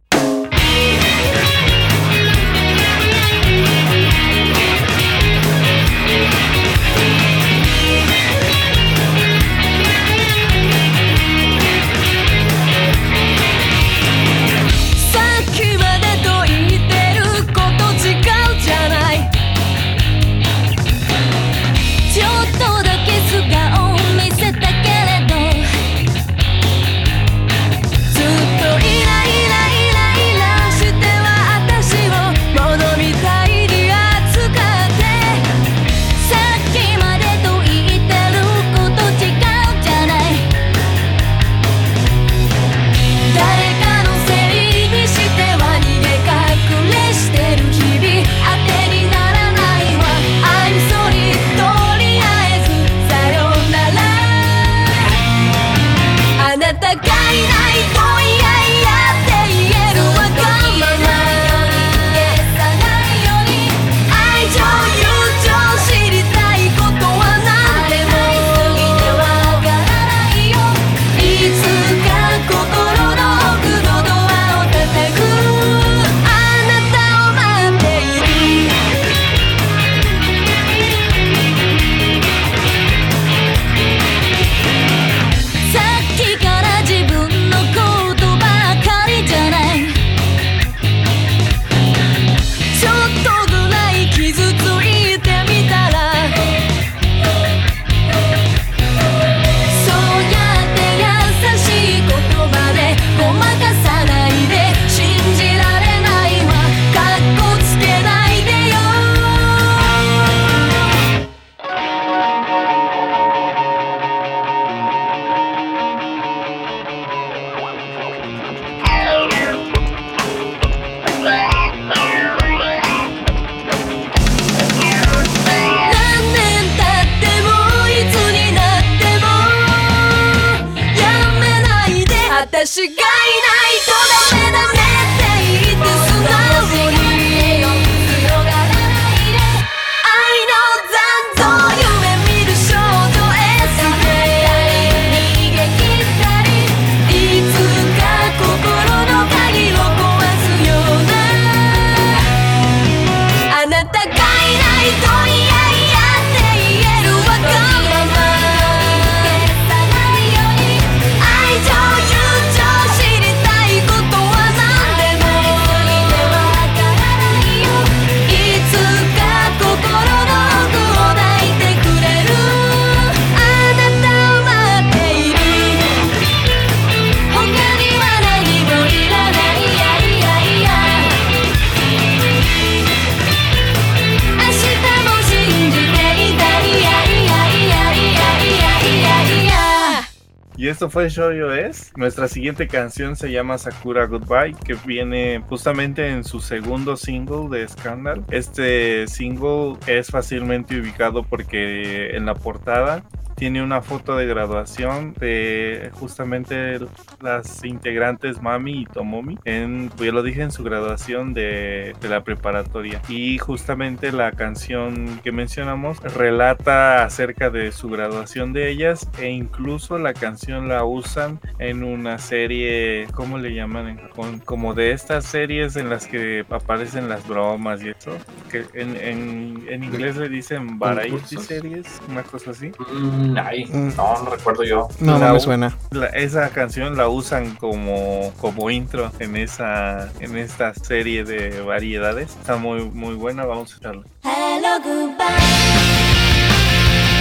[190.84, 191.94] Esto fue Shoujo Es.
[191.96, 197.66] Nuestra siguiente canción se llama Sakura Goodbye, que viene justamente en su segundo single de
[197.66, 198.26] Scandal.
[198.32, 203.02] Este single es fácilmente ubicado porque en la portada
[203.44, 206.80] tiene una foto de graduación de justamente
[207.20, 209.38] las integrantes Mami y Tomomi.
[209.44, 213.02] En, pues ya lo dije, en su graduación de, de la preparatoria.
[213.10, 219.98] Y justamente la canción que mencionamos relata acerca de su graduación de ellas e incluso
[219.98, 224.42] la canción la usan en una serie, ¿cómo le llaman en Japón?
[224.46, 228.18] Como de estas series en las que aparecen las bromas y eso.
[228.50, 232.72] Que en, en, en inglés le dicen variety series, una cosa así.
[232.90, 233.70] Mm, Midnight.
[233.70, 233.96] Mm.
[233.96, 234.88] No, no recuerdo yo.
[235.00, 235.78] No, no me suena.
[236.14, 242.36] Esa canción la usan como, como intro en esa en esta serie de variedades.
[242.40, 244.04] Está muy muy buena, vamos a escucharla.
[244.24, 245.24] Hello, goodbye.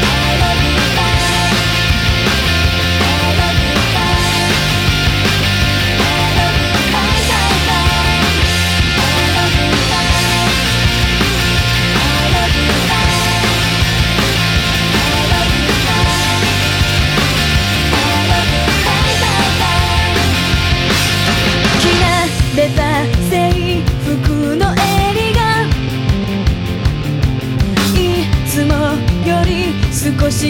[0.05, 0.82] I love you.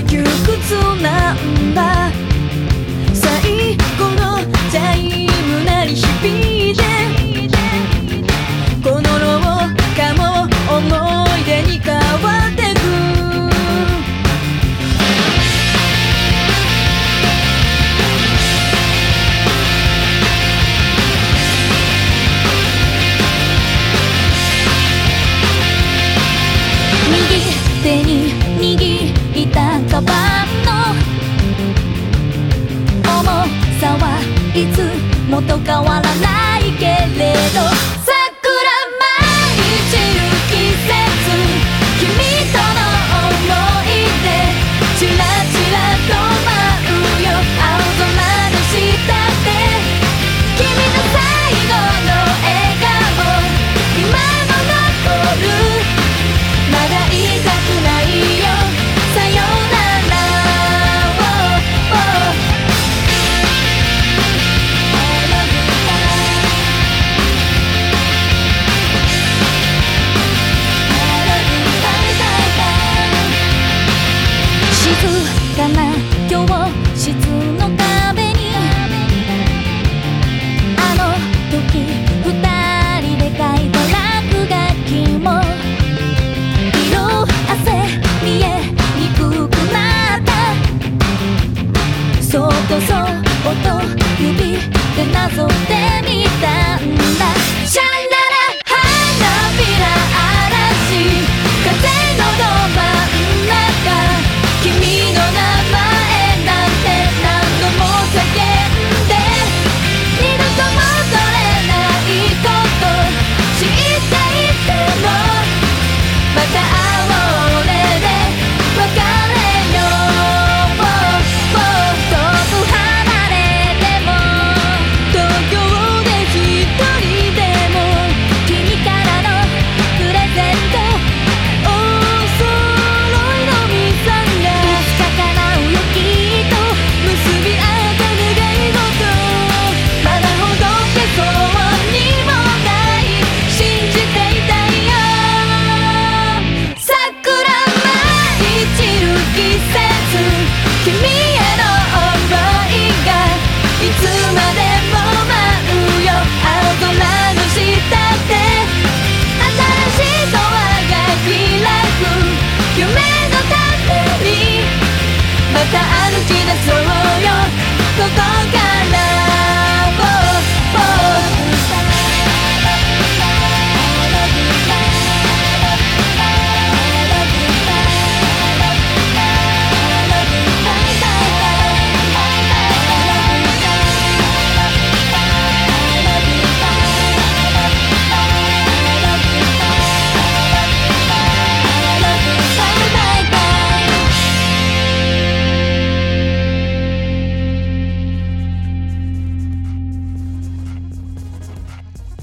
[0.01, 1.12] 窮屈な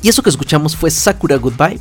[0.10, 1.80] Y eso que escuchamos fue Sakura Goodbye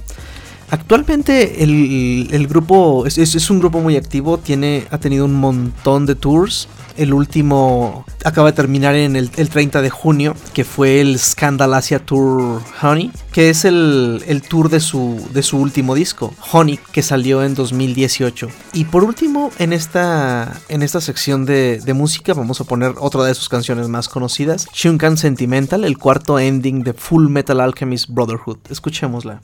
[0.71, 6.05] Actualmente el, el grupo es, es, un grupo muy activo, tiene, ha tenido un montón
[6.05, 6.69] de tours.
[6.97, 11.73] El último acaba de terminar en el, el 30 de junio, que fue el Scandal
[11.73, 16.79] Asia Tour Honey, que es el, el, tour de su, de su último disco, Honey,
[16.93, 18.49] que salió en 2018.
[18.73, 23.23] Y por último, en esta, en esta sección de, de música vamos a poner otra
[23.23, 28.59] de sus canciones más conocidas, Shunkan Sentimental, el cuarto ending de Full Metal Alchemist Brotherhood.
[28.69, 29.41] Escuchémosla.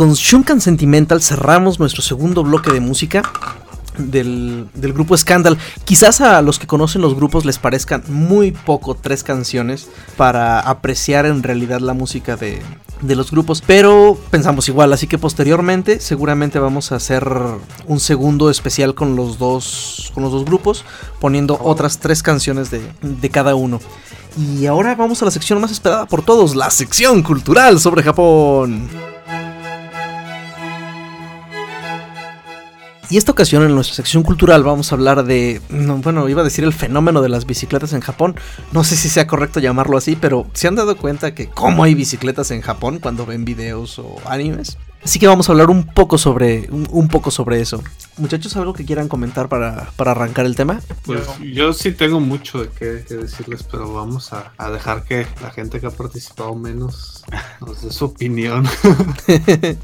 [0.00, 3.22] Con Shunkan Sentimental cerramos nuestro segundo bloque de música
[3.98, 5.58] del, del grupo Scandal.
[5.84, 11.26] Quizás a los que conocen los grupos les parezcan muy poco tres canciones para apreciar
[11.26, 12.62] en realidad la música de,
[13.02, 17.30] de los grupos, pero pensamos igual, así que posteriormente seguramente vamos a hacer
[17.86, 20.86] un segundo especial con los dos, con los dos grupos,
[21.20, 23.80] poniendo otras tres canciones de, de cada uno.
[24.38, 29.09] Y ahora vamos a la sección más esperada por todos, la sección cultural sobre Japón.
[33.10, 36.44] Y esta ocasión en nuestra sección cultural vamos a hablar de, no, bueno, iba a
[36.44, 38.36] decir el fenómeno de las bicicletas en Japón.
[38.70, 41.94] No sé si sea correcto llamarlo así, pero ¿se han dado cuenta que cómo hay
[41.94, 44.78] bicicletas en Japón cuando ven videos o animes?
[45.02, 47.82] Así que vamos a hablar un poco sobre, un poco sobre eso.
[48.20, 50.80] Muchachos, ¿algo que quieran comentar para, para arrancar el tema?
[51.04, 55.26] Pues yo sí tengo mucho de qué, qué decirles, pero vamos a, a dejar que
[55.42, 57.24] la gente que ha participado menos
[57.60, 58.66] nos dé su opinión.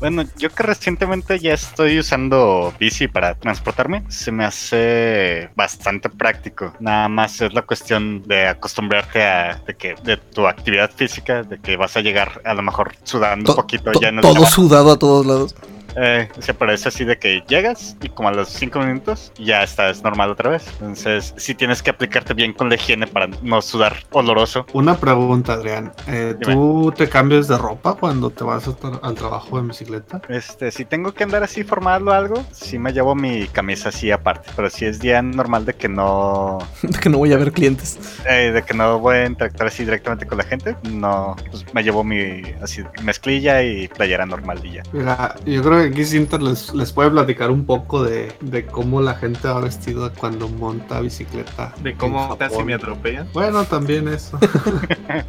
[0.01, 6.72] Bueno, yo que recientemente ya estoy usando bici para transportarme, se me hace bastante práctico.
[6.80, 11.59] Nada más es la cuestión de acostumbrarte a de que de tu actividad física, de
[11.59, 14.20] que vas a llegar a lo mejor sudando un To- poquito to- ya en el
[14.22, 14.53] todo trabajo.
[14.55, 15.55] sudado a todos lados.
[15.97, 20.03] Eh, se parece así de que llegas y como a los 5 minutos ya estás
[20.03, 20.66] normal otra vez.
[20.80, 24.66] Entonces, sí tienes que aplicarte bien con la higiene para no sudar oloroso.
[24.72, 25.92] Una pregunta, Adrián.
[26.07, 30.20] Eh, ¿Tú te cambias de ropa cuando te vas tra- al trabajo en bicicleta?
[30.28, 34.11] Este, si tengo que andar así formal o algo, sí me llevo mi camisa así
[34.11, 34.51] aparte.
[34.55, 37.99] Pero si es día normal de que no, De que no voy a ver clientes.
[38.28, 41.82] eh, de que no voy a interactuar así directamente con la gente, no, pues me
[41.82, 44.82] llevo mi así mezclilla y playera normal y ya.
[44.92, 49.01] Mira, yo creo que aquí Cinta les, les puede platicar un poco de, de cómo
[49.01, 51.72] la gente va vestida cuando monta bicicleta.
[51.82, 53.28] De cómo casi me atropellan.
[53.32, 54.39] Bueno, también eso.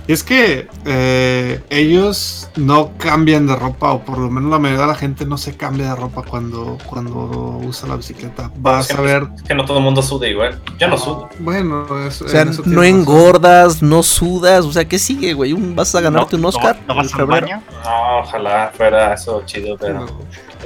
[0.08, 4.82] Y es que eh, ellos no cambian de ropa, o por lo menos la mayoría
[4.84, 8.52] de la gente no se cambia de ropa cuando, cuando usa la bicicleta.
[8.58, 9.28] Vas a ver.
[9.36, 10.60] Es que no todo el mundo suda igual.
[10.80, 11.30] Yo no sudo.
[11.40, 14.66] Bueno, es- O sea, en eso no engordas, no sudas.
[14.66, 15.54] O sea, ¿qué sigue, güey?
[15.54, 16.78] ¿Vas a ganarte un Oscar?
[16.88, 17.62] ¿No, no vas al baño?
[17.84, 20.08] No, ojalá fuera eso chido, pero, No.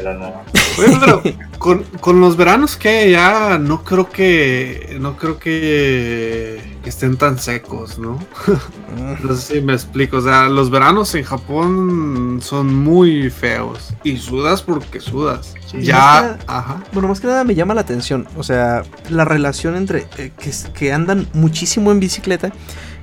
[0.01, 0.43] Pero no.
[0.79, 1.21] Oye, pero
[1.57, 7.99] con, con los veranos que ya no creo que no creo que, estén tan secos,
[7.99, 8.13] ¿no?
[8.13, 9.23] Mm.
[9.27, 10.17] No sé si me explico.
[10.17, 13.93] O sea, los veranos en Japón son muy feos.
[14.03, 15.53] Y sudas porque sudas.
[15.65, 16.83] Sí, más ya, ajá.
[16.91, 20.51] Bueno, más que nada me llama la atención, o sea, la relación entre eh, que,
[20.73, 22.51] que andan muchísimo en bicicleta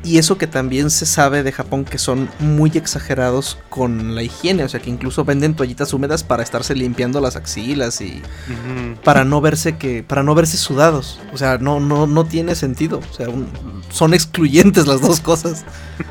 [0.04, 4.62] y eso que también se sabe de Japón que son muy exagerados con la higiene,
[4.64, 8.22] o sea, que incluso venden toallitas húmedas para estarse limpiando las axilas y
[9.04, 13.00] para no verse que para no verse sudados, o sea, no no no tiene sentido,
[13.10, 13.48] o sea, un-
[13.90, 15.64] son excluyentes las dos cosas.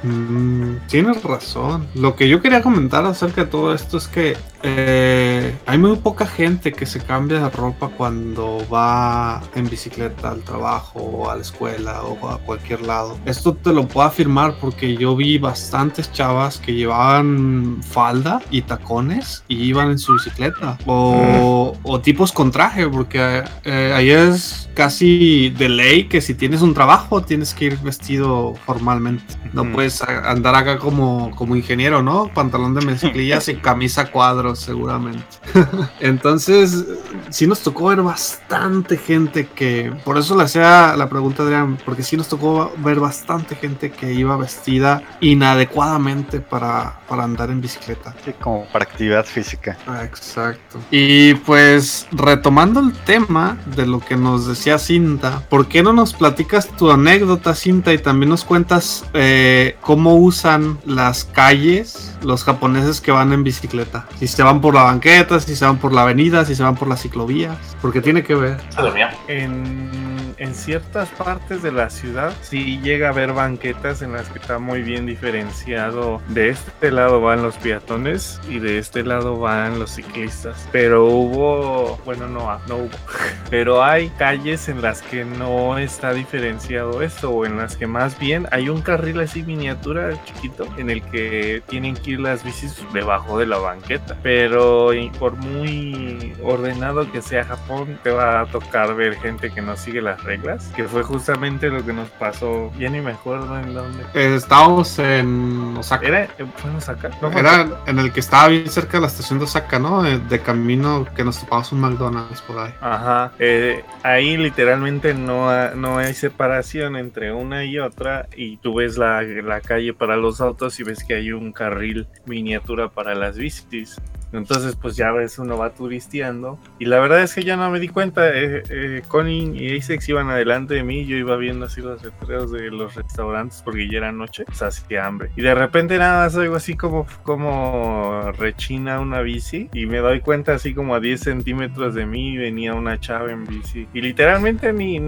[0.03, 1.87] Mm, tienes razón.
[1.95, 6.25] Lo que yo quería comentar acerca de todo esto es que eh, hay muy poca
[6.25, 11.41] gente que se cambia de ropa cuando va en bicicleta al trabajo o a la
[11.41, 13.17] escuela o a cualquier lado.
[13.25, 19.43] Esto te lo puedo afirmar porque yo vi bastantes chavas que llevaban falda y tacones
[19.47, 20.77] y iban en su bicicleta.
[20.85, 26.73] O, tipos con traje, porque eh, ahí es casi de ley que si tienes un
[26.73, 29.35] trabajo tienes que ir vestido formalmente.
[29.53, 32.31] No puedes andar acá como, como ingeniero, ¿no?
[32.33, 35.23] Pantalón de mezclillas y camisa cuadros, seguramente.
[35.99, 36.85] Entonces,
[37.29, 39.93] sí nos tocó ver bastante gente que.
[40.03, 44.13] Por eso le hacía la pregunta, Adrián, porque sí nos tocó ver bastante gente que
[44.13, 48.15] iba vestida inadecuadamente para, para andar en bicicleta.
[48.23, 49.77] Sí, como para actividad física.
[50.03, 50.79] Exacto.
[50.91, 56.13] Y pues retomando el tema de lo que nos decía Cinta, ¿por qué no nos
[56.13, 63.01] platicas tu anécdota, Cinta, y también nos cuentas eh, cómo usan las calles los japoneses
[63.01, 64.07] que van en bicicleta?
[64.19, 66.75] Si se van por la banqueta, si se van por la avenida, si se van
[66.75, 68.61] por las ciclovías, porque tiene que ver.
[68.69, 69.15] Se dormía.
[69.27, 74.39] En, en ciertas partes de la ciudad sí llega a haber banquetas en las que
[74.39, 76.21] está muy bien diferenciado.
[76.29, 80.67] De este lado van los peatones y de este lado van los ciclistas.
[80.71, 82.97] Pero hubo, bueno, no, no hubo.
[83.49, 88.17] Pero hay calles en las que no está diferenciado esto o en las que más
[88.19, 92.77] bien hay un carril así miniatura chiquito en el que tienen que ir las bicis
[92.93, 94.17] debajo de la banqueta.
[94.21, 99.75] Pero por muy ordenado que sea Japón, te va a tocar ver gente que no
[99.77, 102.71] sigue las reglas, que fue justamente lo que nos pasó.
[102.77, 104.03] Ya ni me acuerdo en dónde.
[104.13, 106.05] Eh, estábamos en Osaka.
[106.07, 106.27] ¿Era?
[106.57, 107.09] ¿Fue en Osaka?
[107.21, 110.05] No, Era en el que estaba bien cerca de la estación de Osaka, ¿no?
[110.05, 112.73] Eh, De camino que nos topamos un McDonald's por ahí.
[112.81, 118.75] Ajá, eh, ahí literalmente no, ha- no hay separación entre una y otra y tú
[118.75, 123.15] ves la, la calle para los autos y ves que hay un carril miniatura para
[123.15, 123.99] las bicis.
[124.31, 127.79] Entonces pues ya ves uno va turisteando y la verdad es que ya no me
[127.79, 131.81] di cuenta, eh, eh, Connie y Asex iban adelante de mí, yo iba viendo así
[131.81, 135.31] los letreros de los restaurantes porque ya era noche, o sea, hacía hambre.
[135.35, 140.21] Y de repente nada más oigo así como, como rechina una bici y me doy
[140.21, 143.87] cuenta así como a 10 centímetros de mí venía una chava en bici.
[143.93, 144.99] Y literalmente ni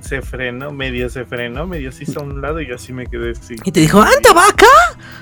[0.00, 3.06] se frenó, medio se frenó, medio se hizo a un lado y yo así me
[3.06, 3.56] quedé así.
[3.64, 4.66] Y te dijo, ¡anda vaca!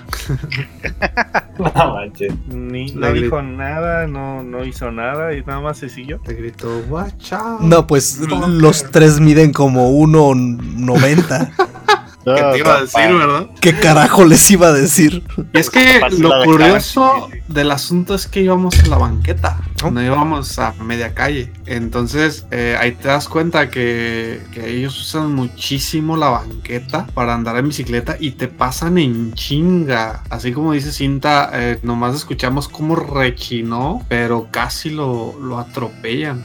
[1.58, 2.32] No manches.
[2.46, 6.20] Ni, La no dijo nada, no, no hizo nada y nada más se siguió.
[6.20, 7.60] Te gritó, out.
[7.60, 11.50] No, pues los tres miden como 1.90.
[12.24, 13.46] ¿Qué te iba a decir, verdad?
[13.60, 15.22] ¿Qué carajo les iba a decir?
[15.52, 19.90] Y es que lo curioso del asunto es que íbamos en la banqueta, Oh.
[19.92, 21.52] no íbamos a media calle.
[21.66, 27.56] Entonces eh, ahí te das cuenta que, que ellos usan muchísimo la banqueta para andar
[27.58, 30.24] en bicicleta y te pasan en chinga.
[30.30, 36.44] Así como dice Cinta, eh, nomás escuchamos cómo rechinó, pero casi lo, lo atropellan.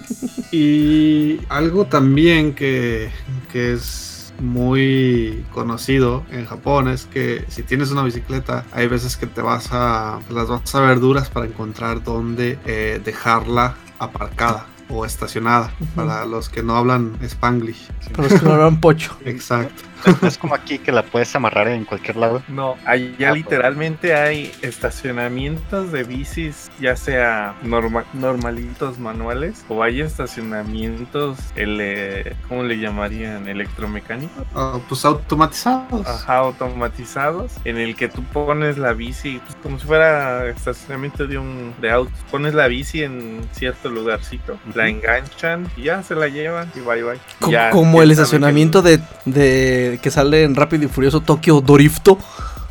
[0.52, 3.10] y algo también que,
[3.50, 9.26] que es muy conocido en Japón es que si tienes una bicicleta, hay veces que
[9.26, 15.04] te vas a las vas a ver duras para encontrar dónde eh, dejarla aparcada o
[15.04, 17.88] estacionada para los que no hablan spanglish.
[18.14, 19.16] Para los que no hablan pocho.
[19.24, 19.82] Exacto.
[20.22, 22.42] Es como aquí que la puedes amarrar en cualquier lado.
[22.48, 30.02] No, allá Ah, literalmente hay estacionamientos de bicis, ya sea norma- normalitos manuales o hay
[30.02, 33.48] estacionamientos, ele- ¿cómo le llamarían?
[33.48, 34.44] Electromecánicos.
[34.54, 36.06] Ah, pues automatizados.
[36.06, 41.38] Ajá, automatizados, en el que tú pones la bici, pues, como si fuera estacionamiento de
[41.38, 42.18] un de autos.
[42.30, 47.02] Pones la bici en cierto lugarcito, la enganchan y ya se la llevan y bye
[47.02, 47.18] bye.
[47.40, 51.60] Co- Ya, como el que- estacionamiento de, de que sale en Rápido y Furioso Tokio
[51.60, 52.18] Dorifto.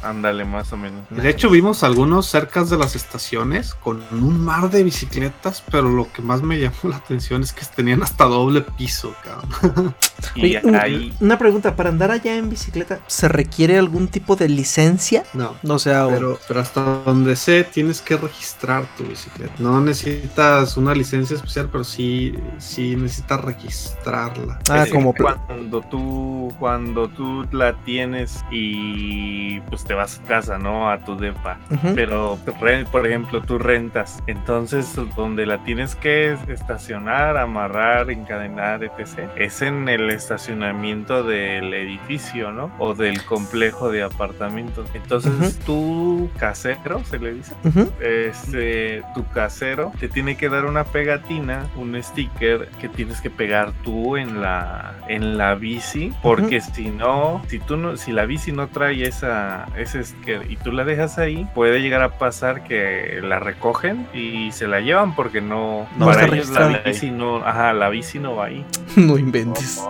[0.04, 1.01] Ándale, más o menos.
[1.10, 6.12] De hecho, vimos algunos cerca de las estaciones con un mar de bicicletas, pero lo
[6.12, 9.95] que más me llamó la atención es que tenían hasta doble piso, cabrón.
[10.36, 14.36] Y Oye, un- ahí Una pregunta, ¿para andar allá en bicicleta se requiere algún tipo
[14.38, 15.24] de licencia?
[15.34, 15.56] No.
[15.68, 19.54] O sea, Pero, pero hasta donde sé, tienes que registrar tu bicicleta.
[19.60, 24.60] No necesitas una licencia especial, pero sí, sí necesitas registrarla.
[24.70, 30.58] ah, Es como cuando tú cuando tú la tienes y pues te vas a casa
[30.58, 31.58] no a tu depa.
[31.72, 31.94] Ujú.
[31.96, 34.22] pero re- por ejemplo tú rentas.
[34.28, 42.52] Entonces donde la tienes que estacionar amarrar encadenar etc es en el estacionamiento del edificio
[42.52, 44.88] no o del complejo de apartamentos.
[44.94, 47.54] Entonces tu casero se le dice
[48.02, 53.72] este, tu casero te tiene que dar una pegatina, un sticker que tienes que pegar
[53.84, 58.52] tú en la en la bici, porque si no, si tú no, si la bici
[58.52, 63.19] no trae esa ese sticker y tú la dejas ahí, puede llegar a pasar que
[63.21, 67.73] la recogen y se la llevan porque no, No para ellos la bici no, ajá,
[67.73, 68.65] la bici no va ahí.
[68.95, 69.84] no inventes.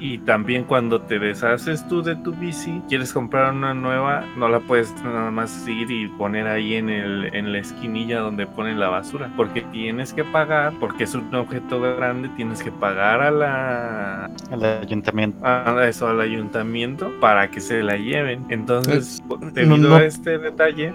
[0.00, 4.60] Y también cuando te deshaces tú de tu bici, quieres comprar una nueva, no la
[4.60, 8.88] puedes nada más ir y poner ahí en, el, en la esquinilla donde ponen la
[8.88, 9.30] basura.
[9.36, 14.30] Porque tienes que pagar, porque es un objeto grande, tienes que pagar a la...
[14.50, 15.38] El ayuntamiento.
[15.44, 18.44] A eso, al ayuntamiento para que se la lleven.
[18.48, 19.05] Entonces,
[19.52, 19.96] debido no, no.
[19.96, 20.92] a este detalle,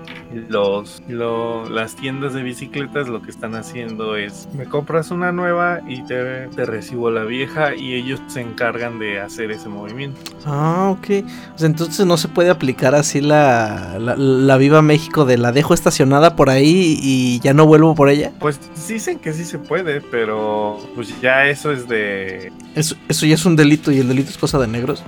[0.49, 5.81] los, lo- las tiendas de bicicletas lo que están haciendo es, me compras una nueva
[5.87, 10.19] y te, te recibo la vieja y ellos se encargan de hacer ese movimiento.
[10.45, 11.25] Ah, ok.
[11.55, 15.51] O sea, entonces no se puede aplicar así la, la, la Viva México de la
[15.51, 18.31] dejo estacionada por ahí y ya no vuelvo por ella.
[18.39, 22.51] Pues dicen que sí se puede, pero pues ya eso es de...
[22.75, 25.03] Eso, eso ya es un delito y el delito es cosa de negros.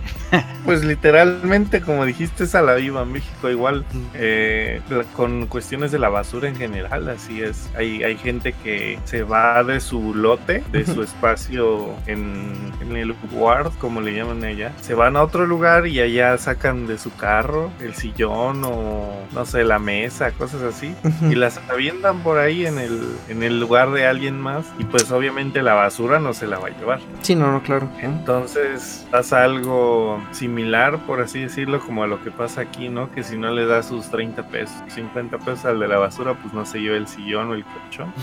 [0.66, 4.82] Pues literalmente, como dijiste, es a la viva México igual, eh,
[5.16, 7.70] con cuestiones de la basura en general, así es.
[7.78, 13.16] Hay, hay gente que se va de su lote, de su espacio en, en el
[13.32, 17.16] ward, como le llaman allá, se van a otro lugar y allá sacan de su
[17.16, 20.94] carro el sillón o, no sé, la mesa, cosas así.
[21.22, 25.10] Y las avientan por ahí en el, en el lugar de alguien más y pues
[25.12, 27.00] obviamente la basura no se la va a llevar.
[27.22, 27.88] Sí, no, no, claro.
[28.02, 33.12] Entonces pasa algo similar, por así decirlo, como a lo que pasa aquí, ¿no?
[33.12, 36.54] Que si no le das sus 30 pesos, 50 pesos al de la basura, pues
[36.54, 38.14] no se lleva el sillón o el colchón.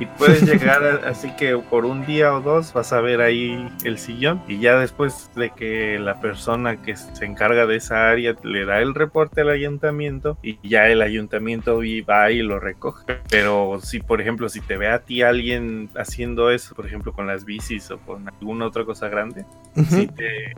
[0.00, 3.68] Y puedes llegar, a- así que por un día o dos vas a ver ahí
[3.84, 8.34] el sillón y ya después de que la persona que se encarga de esa área
[8.42, 13.04] le da el reporte al ayuntamiento y ya el ayuntamiento va y lo recoge.
[13.28, 17.26] Pero si, por ejemplo, si te ve a ti alguien haciendo eso, por ejemplo, con
[17.26, 19.44] las bicis o con alguna otra cosa grande,
[19.74, 19.84] Ujú.
[19.84, 20.54] si te,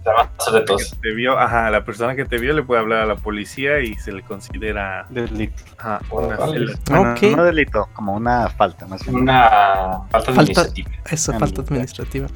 [0.67, 0.97] todos.
[1.01, 3.38] te vio, ajá, la persona que te vio le puede hablar a la policía
[3.83, 5.63] y se le considera Delito.
[5.79, 6.53] ajá, una Órale.
[6.53, 6.79] cela.
[6.91, 7.23] Bueno, Ok.
[7.37, 9.17] no delito, como una falta más bien.
[9.17, 10.91] Una falta Falta- administrativa.
[11.11, 12.27] Esa Ah, falta administrativa.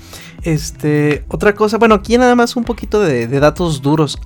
[0.43, 4.19] Este, otra cosa, bueno, aquí nada más un poquito de, de datos duros.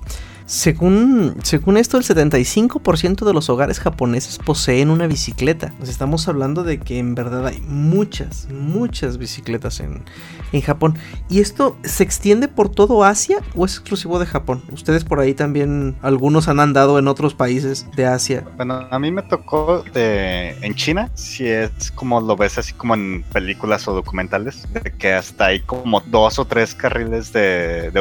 [0.47, 5.73] Según, según esto, el 75% de los hogares japoneses poseen una bicicleta.
[5.77, 10.05] Nos estamos hablando de que en verdad hay muchas, muchas bicicletas en,
[10.53, 10.97] en Japón.
[11.27, 14.63] ¿Y esto se extiende por todo Asia o es exclusivo de Japón?
[14.71, 18.45] Ustedes por ahí también, algunos han andado en otros países de Asia.
[18.55, 22.93] Bueno, a mí me tocó de, en China, si es como lo ves así como
[22.93, 27.99] en películas o documentales, de que hasta hay como dos o tres carriles de, de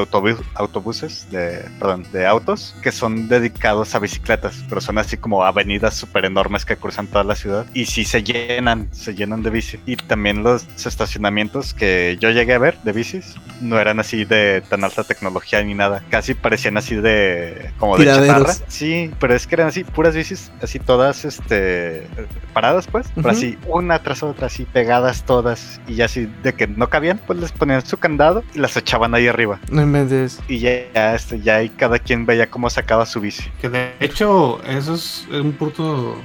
[0.54, 5.44] autobuses, de, perdón, de autos autos que son dedicados a bicicletas, pero son así como
[5.44, 7.66] avenidas súper enormes que cruzan toda la ciudad.
[7.74, 9.78] Y sí se llenan, se llenan de bici.
[9.86, 14.62] Y también los estacionamientos que yo llegué a ver de bicis no eran así de
[14.68, 16.02] tan alta tecnología ni nada.
[16.10, 18.46] Casi parecían así de como de Tiraderos.
[18.46, 18.66] chatarra.
[18.68, 22.06] Sí, pero es que eran así puras bicis, así todas este
[22.52, 23.36] paradas pues, pero Ujú.
[23.36, 27.38] así una tras otra, así pegadas todas y ya así de que no cabían, pues
[27.38, 29.58] les ponían su candado y las echaban ahí arriba.
[29.70, 30.38] No inventes.
[30.48, 33.44] Y ya, ya, este, ya ahí cada quien veía cómo sacaba su bici.
[33.60, 36.20] Que de hecho, eso es un punto,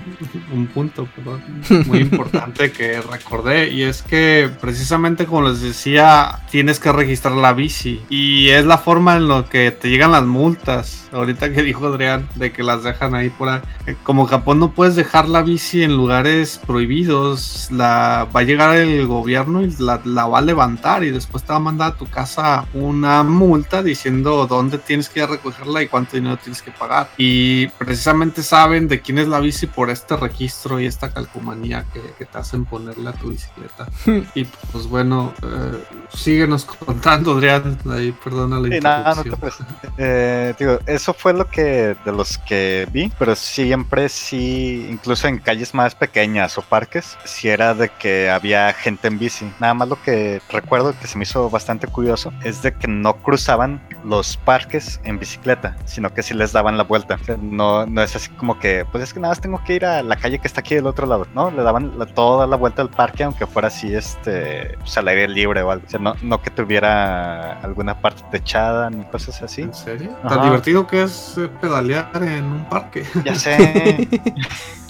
[0.51, 1.41] un punto perdón,
[1.85, 3.69] muy importante que recordé.
[3.69, 8.01] Y es que precisamente como les decía, tienes que registrar la bici.
[8.09, 11.09] Y es la forma en la que te llegan las multas.
[11.11, 13.59] Ahorita que dijo Adrián, de que las dejan ahí por ahí.
[13.85, 18.75] Eh, Como Japón no puedes dejar la bici en lugares prohibidos, la va a llegar
[18.77, 21.97] el gobierno y la, la va a levantar y después te va a mandar a
[21.97, 26.61] tu casa una multa diciendo dónde tienes que ir a recogerla y cuánto dinero tienes
[26.61, 27.09] que pagar.
[27.17, 32.01] Y precisamente saben de quién es la bici por este registro y esta calcomanía que,
[32.17, 33.87] que te hacen ponerle a tu bicicleta.
[34.33, 35.83] y pues bueno, eh,
[36.13, 37.77] síguenos contando, Adrián.
[37.89, 39.67] Ahí, perdona la Sí, nada, no te interrupción.
[39.97, 45.39] Eh, digo, eso fue lo que de los que vi, pero siempre sí, incluso en
[45.39, 49.51] calles más pequeñas o parques, sí era de que había gente en bici.
[49.59, 53.15] Nada más lo que recuerdo que se me hizo bastante curioso es de que no
[53.17, 57.17] cruzaban los parques en bicicleta, sino que sí les daban la vuelta.
[57.21, 59.75] O sea, no, no es así como que, pues es que nada más tengo que
[59.75, 61.27] ir a la calle que está aquí del otro lado.
[61.35, 65.07] No, le daban la- toda la vuelta al parque, aunque fuera así, este, pues, al
[65.07, 65.85] aire libre o algo.
[65.85, 69.61] O sea, no, no que tuviera alguna parte techada ni cosas así.
[69.63, 70.11] ¿En serio?
[70.23, 70.35] Ajá.
[70.35, 73.05] Tan divertido que es eh, pedalear en un parque.
[73.23, 74.07] Ya sé.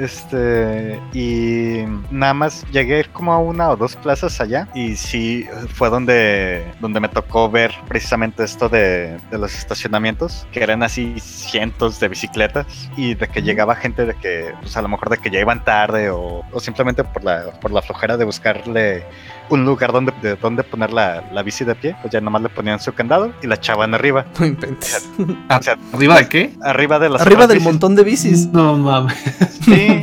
[0.00, 5.90] Este, y nada más llegué como a una o dos plazas allá y sí fue
[5.90, 12.00] donde, donde me tocó ver precisamente esto de, de los estacionamientos, que eran así cientos
[12.00, 15.28] de bicicletas y de que llegaba gente de que, pues a lo mejor de que
[15.28, 19.04] ya iban tarde o, o simplemente por la, por la flojera de buscarle
[19.50, 22.48] un lugar donde, de donde poner la, la bici de pie, pues ya nomás le
[22.48, 24.24] ponían su candado y la echaban arriba.
[24.38, 25.08] No inventes.
[25.18, 26.52] O sea, ¿Arriba de qué?
[26.62, 27.72] arriba de las Arriba del bicis.
[27.72, 28.46] montón de bicis.
[28.48, 29.16] No mames.
[29.60, 30.02] Sí.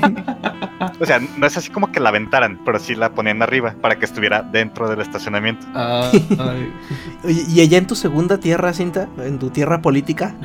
[1.00, 3.98] O sea, no es así como que la aventaran, pero sí la ponían arriba para
[3.98, 5.66] que estuviera dentro del estacionamiento.
[5.74, 6.26] Ay.
[7.24, 9.08] Oye, ¿y allá en tu segunda tierra, Cinta?
[9.20, 10.36] ¿En tu tierra política?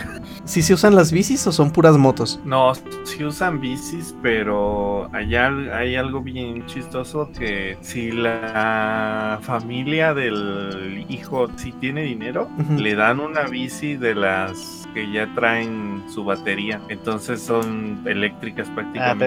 [0.45, 2.41] ¿Sí se usan las bicis o son puras motos?
[2.45, 2.73] No,
[3.05, 11.49] sí usan bicis, pero allá hay algo bien chistoso que si la familia del hijo
[11.57, 16.81] sí tiene dinero, le dan una bici de las que ya traen su batería.
[16.89, 18.75] Entonces son eléctricas Ah, de-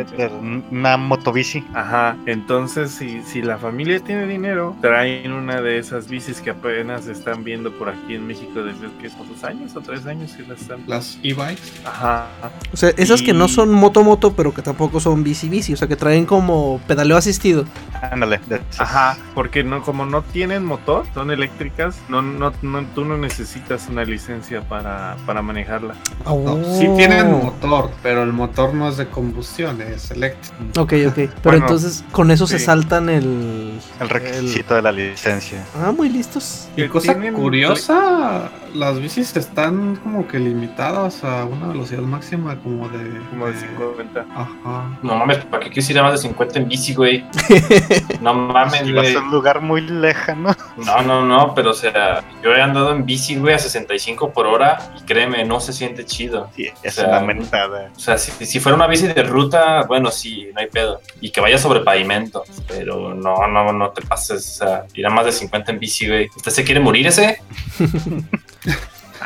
[0.05, 0.18] prácticamente.
[0.18, 1.63] de una motobici.
[1.74, 7.07] Ajá, entonces si, si la familia tiene dinero, traen una de esas bicis que apenas
[7.07, 10.43] están viendo por aquí en México desde que son dos años o tres años que
[10.43, 10.84] las están.
[10.88, 11.61] Las e-bikes.
[11.86, 12.28] Ajá,
[12.74, 15.74] O sea, esas que no son moto-moto, pero que tampoco son bici-bici.
[15.74, 17.66] O sea, que traen como pedaleo asistido.
[18.11, 18.39] Ándale.
[18.78, 23.88] ajá, porque no, como no tienen motor, son eléctricas, no, no, no, tú no necesitas
[23.89, 25.95] una licencia para, para manejarla.
[26.26, 26.78] No, Oh.
[26.80, 30.82] sí tienen motor, pero el motor no es de combustión, es eléctrico.
[30.82, 31.14] Ok, ok.
[31.16, 33.80] Pero Bueno, entonces con eso se saltan el...
[33.99, 35.64] El requisito de la licencia.
[35.82, 36.68] Ah, muy listos.
[36.76, 43.20] Y cosa curiosa, las bicis están como que limitadas a una velocidad máxima como de...
[43.30, 44.26] Como de de- 50.
[44.36, 44.99] Aja.
[45.03, 47.24] No mames, ¿para qué quieres ir a más de 50 en bici, güey?
[48.22, 49.16] No mames, Si vas güey.
[49.16, 50.53] a un lugar muy lejano.
[50.78, 54.47] No, no, no, pero o sea, yo he andado en bici, güey, a 65 por
[54.47, 56.50] hora y créeme, no se siente chido.
[56.56, 57.91] Sí, es O sea, una mentada.
[57.96, 61.02] O sea, si, si fuera una bici de ruta, bueno, sí, no hay pedo.
[61.22, 62.43] Y que vaya sobre pavimento.
[62.68, 64.38] Pero no, no, no te pases.
[64.38, 66.30] O sea, ir a más de 50 en bici, güey.
[66.36, 67.41] ¿Usted se quiere morir ese?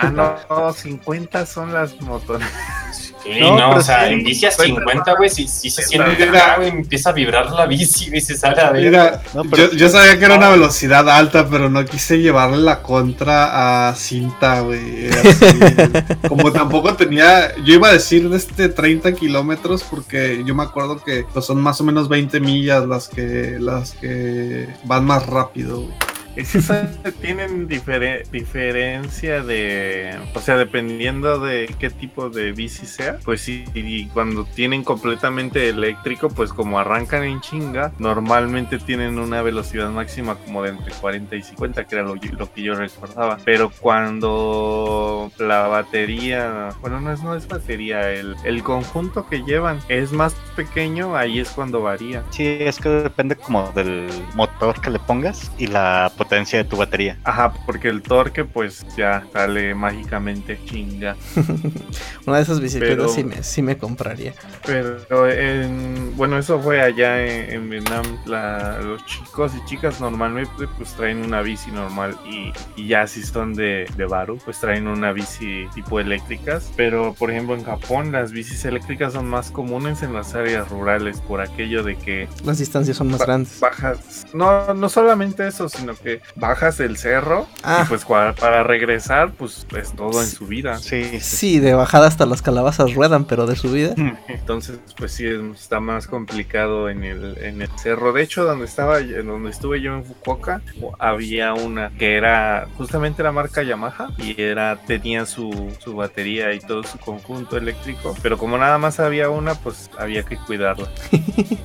[0.02, 2.42] Ah, no, no, 50 son las motos.
[3.34, 6.70] Sí, No, o sea, sí, en bici a 50, güey, si, si se siente, güey,
[6.70, 8.84] empieza a vibrar la bici, güey, se sale a ver.
[8.84, 12.82] Mira, No, yo, yo sabía que era una velocidad alta, pero no quise llevarle la
[12.82, 15.10] contra a cinta, güey.
[15.10, 15.46] así.
[16.28, 21.04] Como tampoco tenía, yo iba a decir de este 30 kilómetros porque yo me acuerdo
[21.04, 25.82] que pues, son más o menos 20 millas las que las que van más rápido.
[25.82, 26.09] güey.
[26.40, 26.88] Esas
[27.22, 33.66] tienen difere- diferencia de, o sea, dependiendo de qué tipo de bici sea, pues sí,
[33.74, 40.36] y cuando tienen completamente eléctrico, pues como arrancan en chinga, normalmente tienen una velocidad máxima
[40.36, 43.38] como de entre 40 y 50, que era lo, lo que yo recordaba.
[43.44, 49.80] Pero cuando la batería, bueno, no es, no es batería, el, el conjunto que llevan
[49.90, 52.24] es más pequeño, ahí es cuando varía.
[52.30, 56.70] Sí, es que depende como del motor que le pongas y la potencia potencia de
[56.70, 57.18] tu batería.
[57.24, 61.16] Ajá, porque el torque pues ya sale mágicamente chinga.
[62.28, 64.34] Una de esas bicicletas Pero- sí, me, sí me compraría.
[64.64, 68.06] Pero en, bueno, eso fue allá en, en Vietnam.
[68.28, 73.24] La- los chicos y chicas normalmente pues traen una bici normal y, y ya si
[73.24, 76.72] son de, de Baru pues traen una bici tipo eléctricas.
[76.76, 81.22] Pero por ejemplo en Japón las bicis eléctricas son más comunes en las áreas rurales
[81.22, 83.60] por aquello de que Las distancias son más Ba- grandes.
[83.60, 87.82] bajas, no, no solamente eso, sino que bajas del cerro Ah.
[87.84, 90.78] y pues para regresar pues es todo en su vida.
[90.80, 91.60] Sí, sí.
[91.60, 93.94] De bajada hasta las calabazas ruedan, pero de subida.
[94.28, 98.14] Entonces, pues sí, es- está más complicado en el, en el cerro.
[98.14, 100.62] De hecho, donde estaba, en donde estuve yo en Fukuoka,
[101.00, 106.60] había una que era justamente la marca Yamaha y era tenía su, su batería y
[106.60, 108.16] todo su conjunto eléctrico.
[108.22, 110.88] Pero como nada más había una, pues había que cuidarla.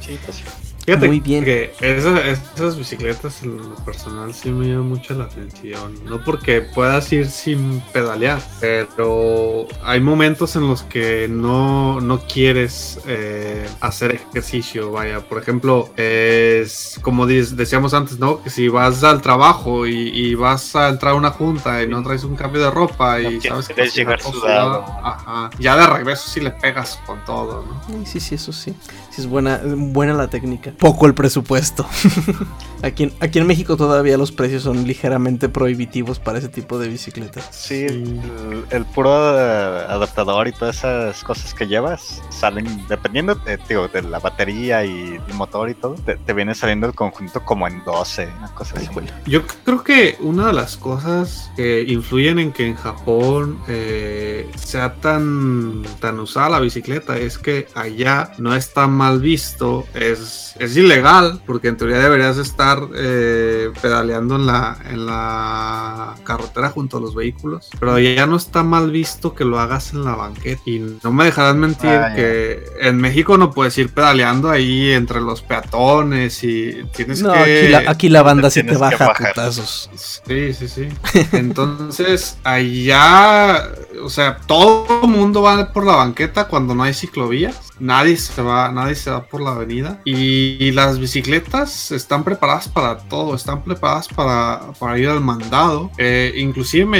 [0.01, 0.45] Sí, pues sí.
[0.85, 1.45] Fíjate Muy bien.
[1.45, 5.95] que esa- esas bicicletas en lo personal sí me llaman mucho la atención.
[6.05, 13.01] No porque puedas ir sin pedalear, pero hay momentos en los que no, no quieres
[13.07, 14.93] eh, hacer ejercicio.
[14.93, 18.43] Vaya, por ejemplo, es como decíamos antes, ¿no?
[18.43, 22.03] Que si vas al trabajo y, y vas a entrar a una junta y no
[22.03, 24.85] traes un cambio de ropa No y sabes que llegar sudado.
[25.03, 25.49] Ajá.
[25.59, 28.05] Ya de regreso sí le pegas con todo, ¿no?
[28.05, 28.75] Sí, sí, eso sí.
[29.11, 30.74] Sí, es buena, buena la técnica.
[30.79, 31.87] Poco el presupuesto.
[32.83, 36.89] aquí, en, aquí en México todavía los precios son ligeramente prohibitivos para ese tipo de
[36.89, 37.49] bicicletas.
[37.51, 37.87] Sí, Sí.
[37.87, 43.89] El, el puro eh, adaptador y todas esas cosas que llevas salen, dependiendo eh, digo,
[43.89, 47.67] de la batería y el motor y todo, te, te viene saliendo el conjunto como
[47.67, 48.89] en 12, una cosa así.
[49.27, 54.95] Yo creo que una de las cosas que influyen en que en Japón eh, sea
[54.95, 61.41] tan, tan usada la bicicleta es que allá no está mal visto, es, es ilegal,
[61.47, 67.15] porque en teoría deberías estar eh, pedaleando en la, en la carretera junto a los
[67.15, 70.63] vehículos, pero allá no está mal visto que lo hagas en la banqueta.
[70.67, 72.15] Y no me dejarás mentir Ah, ya.
[72.15, 77.39] que en México no puedes ir pedaleando ahí entre los peatones y tienes No, que...
[77.41, 79.91] aquí la, aquí la banda sí te baja a putazos.
[80.27, 80.89] Sí, sí, sí.
[81.33, 83.69] Entonces, allá,
[84.03, 87.61] o sea, todo el mundo va por la banqueta cuando no hay ciclovías.
[87.85, 90.01] Nadie se va, nadie se va por la avenida.
[90.07, 95.91] Y, las bicicletas están preparadas para todo, están preparadas para, para ir al mandado.
[95.99, 96.99] Eh, inclusive me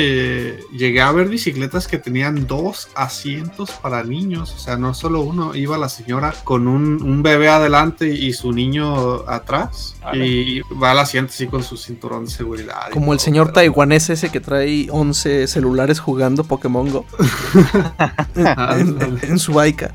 [0.77, 5.55] llegué a ver bicicletas que tenían dos asientos para niños, o sea, no solo uno.
[5.55, 9.97] Iba la señora con un, un bebé adelante y su niño atrás.
[10.03, 10.27] Vale.
[10.27, 12.91] Y va al asiento así con su cinturón de seguridad.
[12.93, 17.07] Como el señor pero- taiwanés ese que trae 11 celulares jugando Pokémon Go
[18.35, 19.95] en, en- en su baica.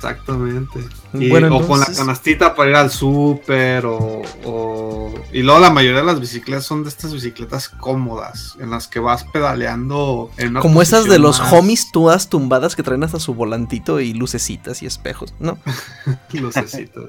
[0.00, 0.80] Exactamente.
[1.12, 5.70] Y- Bueno, o con la canastita para ir al súper o, o- Y luego la
[5.70, 10.50] mayoría de las bicicletas son de estas bicicletas cómodas en las que vas pedaleando en
[10.50, 14.14] una Como esas de los más homies todas tumbadas que traen hasta su volantito y
[14.14, 15.58] lucecitas y espejos, ¿no?
[16.32, 17.00] lucecita.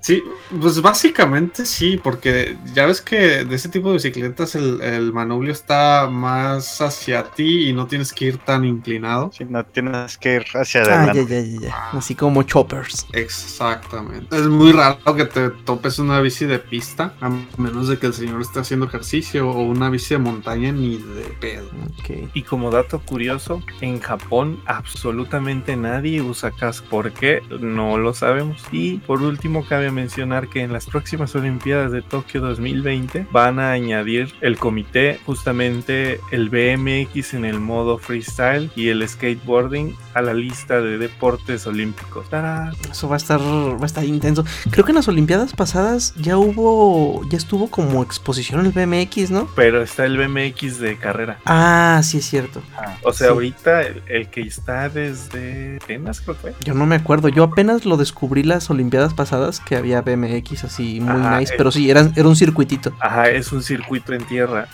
[0.00, 0.22] Sí,
[0.60, 5.52] pues básicamente sí, porque ya ves que de ese tipo de bicicletas el, el manubrio
[5.52, 9.30] está más hacia ti y no tienes que ir tan inclinado.
[9.36, 11.26] Sí, no tienes que ir hacia Ah, ya, adelante.
[11.60, 11.98] ya, ya, ya.
[11.98, 13.06] Así como choppers.
[13.12, 14.36] Exactamente.
[14.36, 18.14] Es muy raro que te topes una bici de pista, a menos de que el
[18.14, 21.68] señor esté haciendo ejercicio o una bici de montaña ni de pedo.
[21.98, 22.30] Ok.
[22.34, 26.86] Y como dato curioso, en Japón absolutamente nadie usa casco.
[26.90, 27.42] ¿Por qué?
[27.60, 28.62] No lo sabemos.
[28.70, 33.72] Y por último, cabe mencionar que en las próximas Olimpiadas de Tokio 2020 van a
[33.72, 40.34] añadir el comité justamente el BMX en el modo freestyle y el skateboarding a la
[40.34, 42.28] lista de deportes olímpicos.
[42.30, 42.74] ¡Tarán!
[42.90, 44.44] Eso va a estar, va a estar intenso.
[44.70, 49.48] Creo que en las Olimpiadas pasadas ya hubo, ya estuvo como exposición el BMX, ¿no?
[49.54, 51.38] Pero está el BMX de carrera.
[51.46, 52.62] Ah, sí es cierto.
[53.02, 53.32] O sea, Sí.
[53.32, 56.54] ahorita el, el que está desde apenas creo que fue.
[56.64, 57.28] Yo no me acuerdo.
[57.28, 61.70] Yo apenas lo descubrí las Olimpiadas pasadas que había BMX así muy Ajá, nice, pero
[61.70, 62.92] sí era, era un circuitito.
[63.00, 64.68] Ajá, es un circuito en tierra.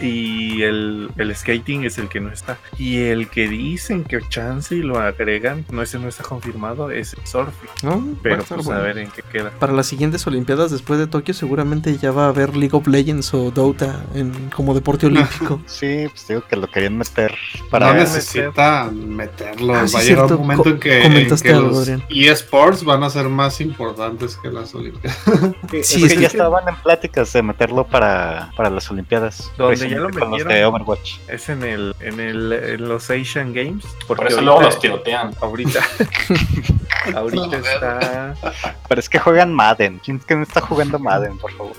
[0.00, 2.58] Y el, el skating es el que no está.
[2.78, 7.14] Y el que dicen que chance y lo agregan, no ese no está confirmado, es
[7.14, 7.70] el surfing.
[7.82, 7.92] ¿no?
[7.92, 8.80] A Pero estar pues bueno.
[8.80, 9.50] a ver en qué queda.
[9.58, 13.32] Para las siguientes Olimpiadas después de Tokio seguramente ya va a haber League of Legends
[13.34, 15.60] o Dota en, como deporte olímpico.
[15.66, 17.34] Sí, pues digo que lo querían meter
[17.70, 17.88] para.
[17.88, 19.74] no necesita meterlo.
[19.74, 20.34] Ah, sí, Va a llegar cierto.
[20.36, 23.60] un momento Co- en que, en comentaste que algo, los eSports van a ser más
[23.60, 25.18] importantes que las Olimpiadas.
[25.70, 29.50] Sí, es es que que- ya estaban en pláticas de meterlo para, para las Olimpiadas.
[29.58, 30.48] Donde ya lo metieron.
[30.48, 31.18] de Overwatch.
[31.28, 33.84] Es en el en el en los Asian Games.
[34.06, 35.34] Porque Por eso ahorita luego los tirotean.
[35.40, 35.80] Ahorita.
[37.14, 38.34] Ahorita está.
[38.88, 40.00] Pero es que juegan Madden.
[40.04, 41.72] ¿Quién es que no está jugando Madden, por favor?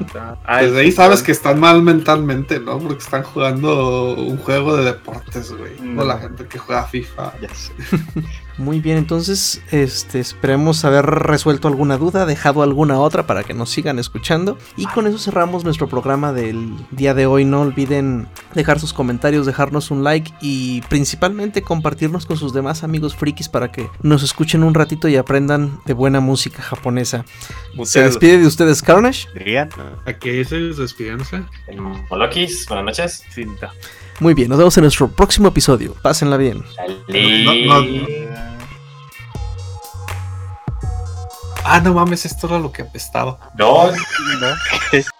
[0.00, 2.78] está- Ah, Desde el ahí sabes que están mal mentalmente, ¿no?
[2.78, 5.72] Porque están jugando un juego de deportes, güey.
[5.80, 7.32] No la gente que juega FIFA.
[7.40, 7.72] Ya sé.
[8.58, 13.70] Muy bien, entonces este, esperemos haber resuelto alguna duda, dejado alguna otra para que nos
[13.70, 14.56] sigan escuchando.
[14.78, 17.44] Y con eso cerramos nuestro programa del día de hoy.
[17.44, 23.14] No olviden dejar sus comentarios, dejarnos un like y principalmente compartirnos con sus demás amigos
[23.14, 27.26] frikis para que nos escuchen un ratito y aprendan de buena música japonesa.
[27.84, 29.28] Se despide de ustedes Carnage.
[29.34, 29.68] Dirían.
[30.06, 31.42] Aquí ellos despídense.
[32.08, 33.22] Molokis, buenas noches.
[33.30, 33.72] Cinta.
[34.18, 35.94] Muy bien, nos vemos en nuestro próximo episodio.
[36.00, 36.64] Pásenla bien.
[36.78, 37.44] Ali.
[37.44, 38.45] No, no,
[41.68, 43.38] Ah, no mames, esto era lo que apestaba.
[43.54, 43.92] No, ¿No?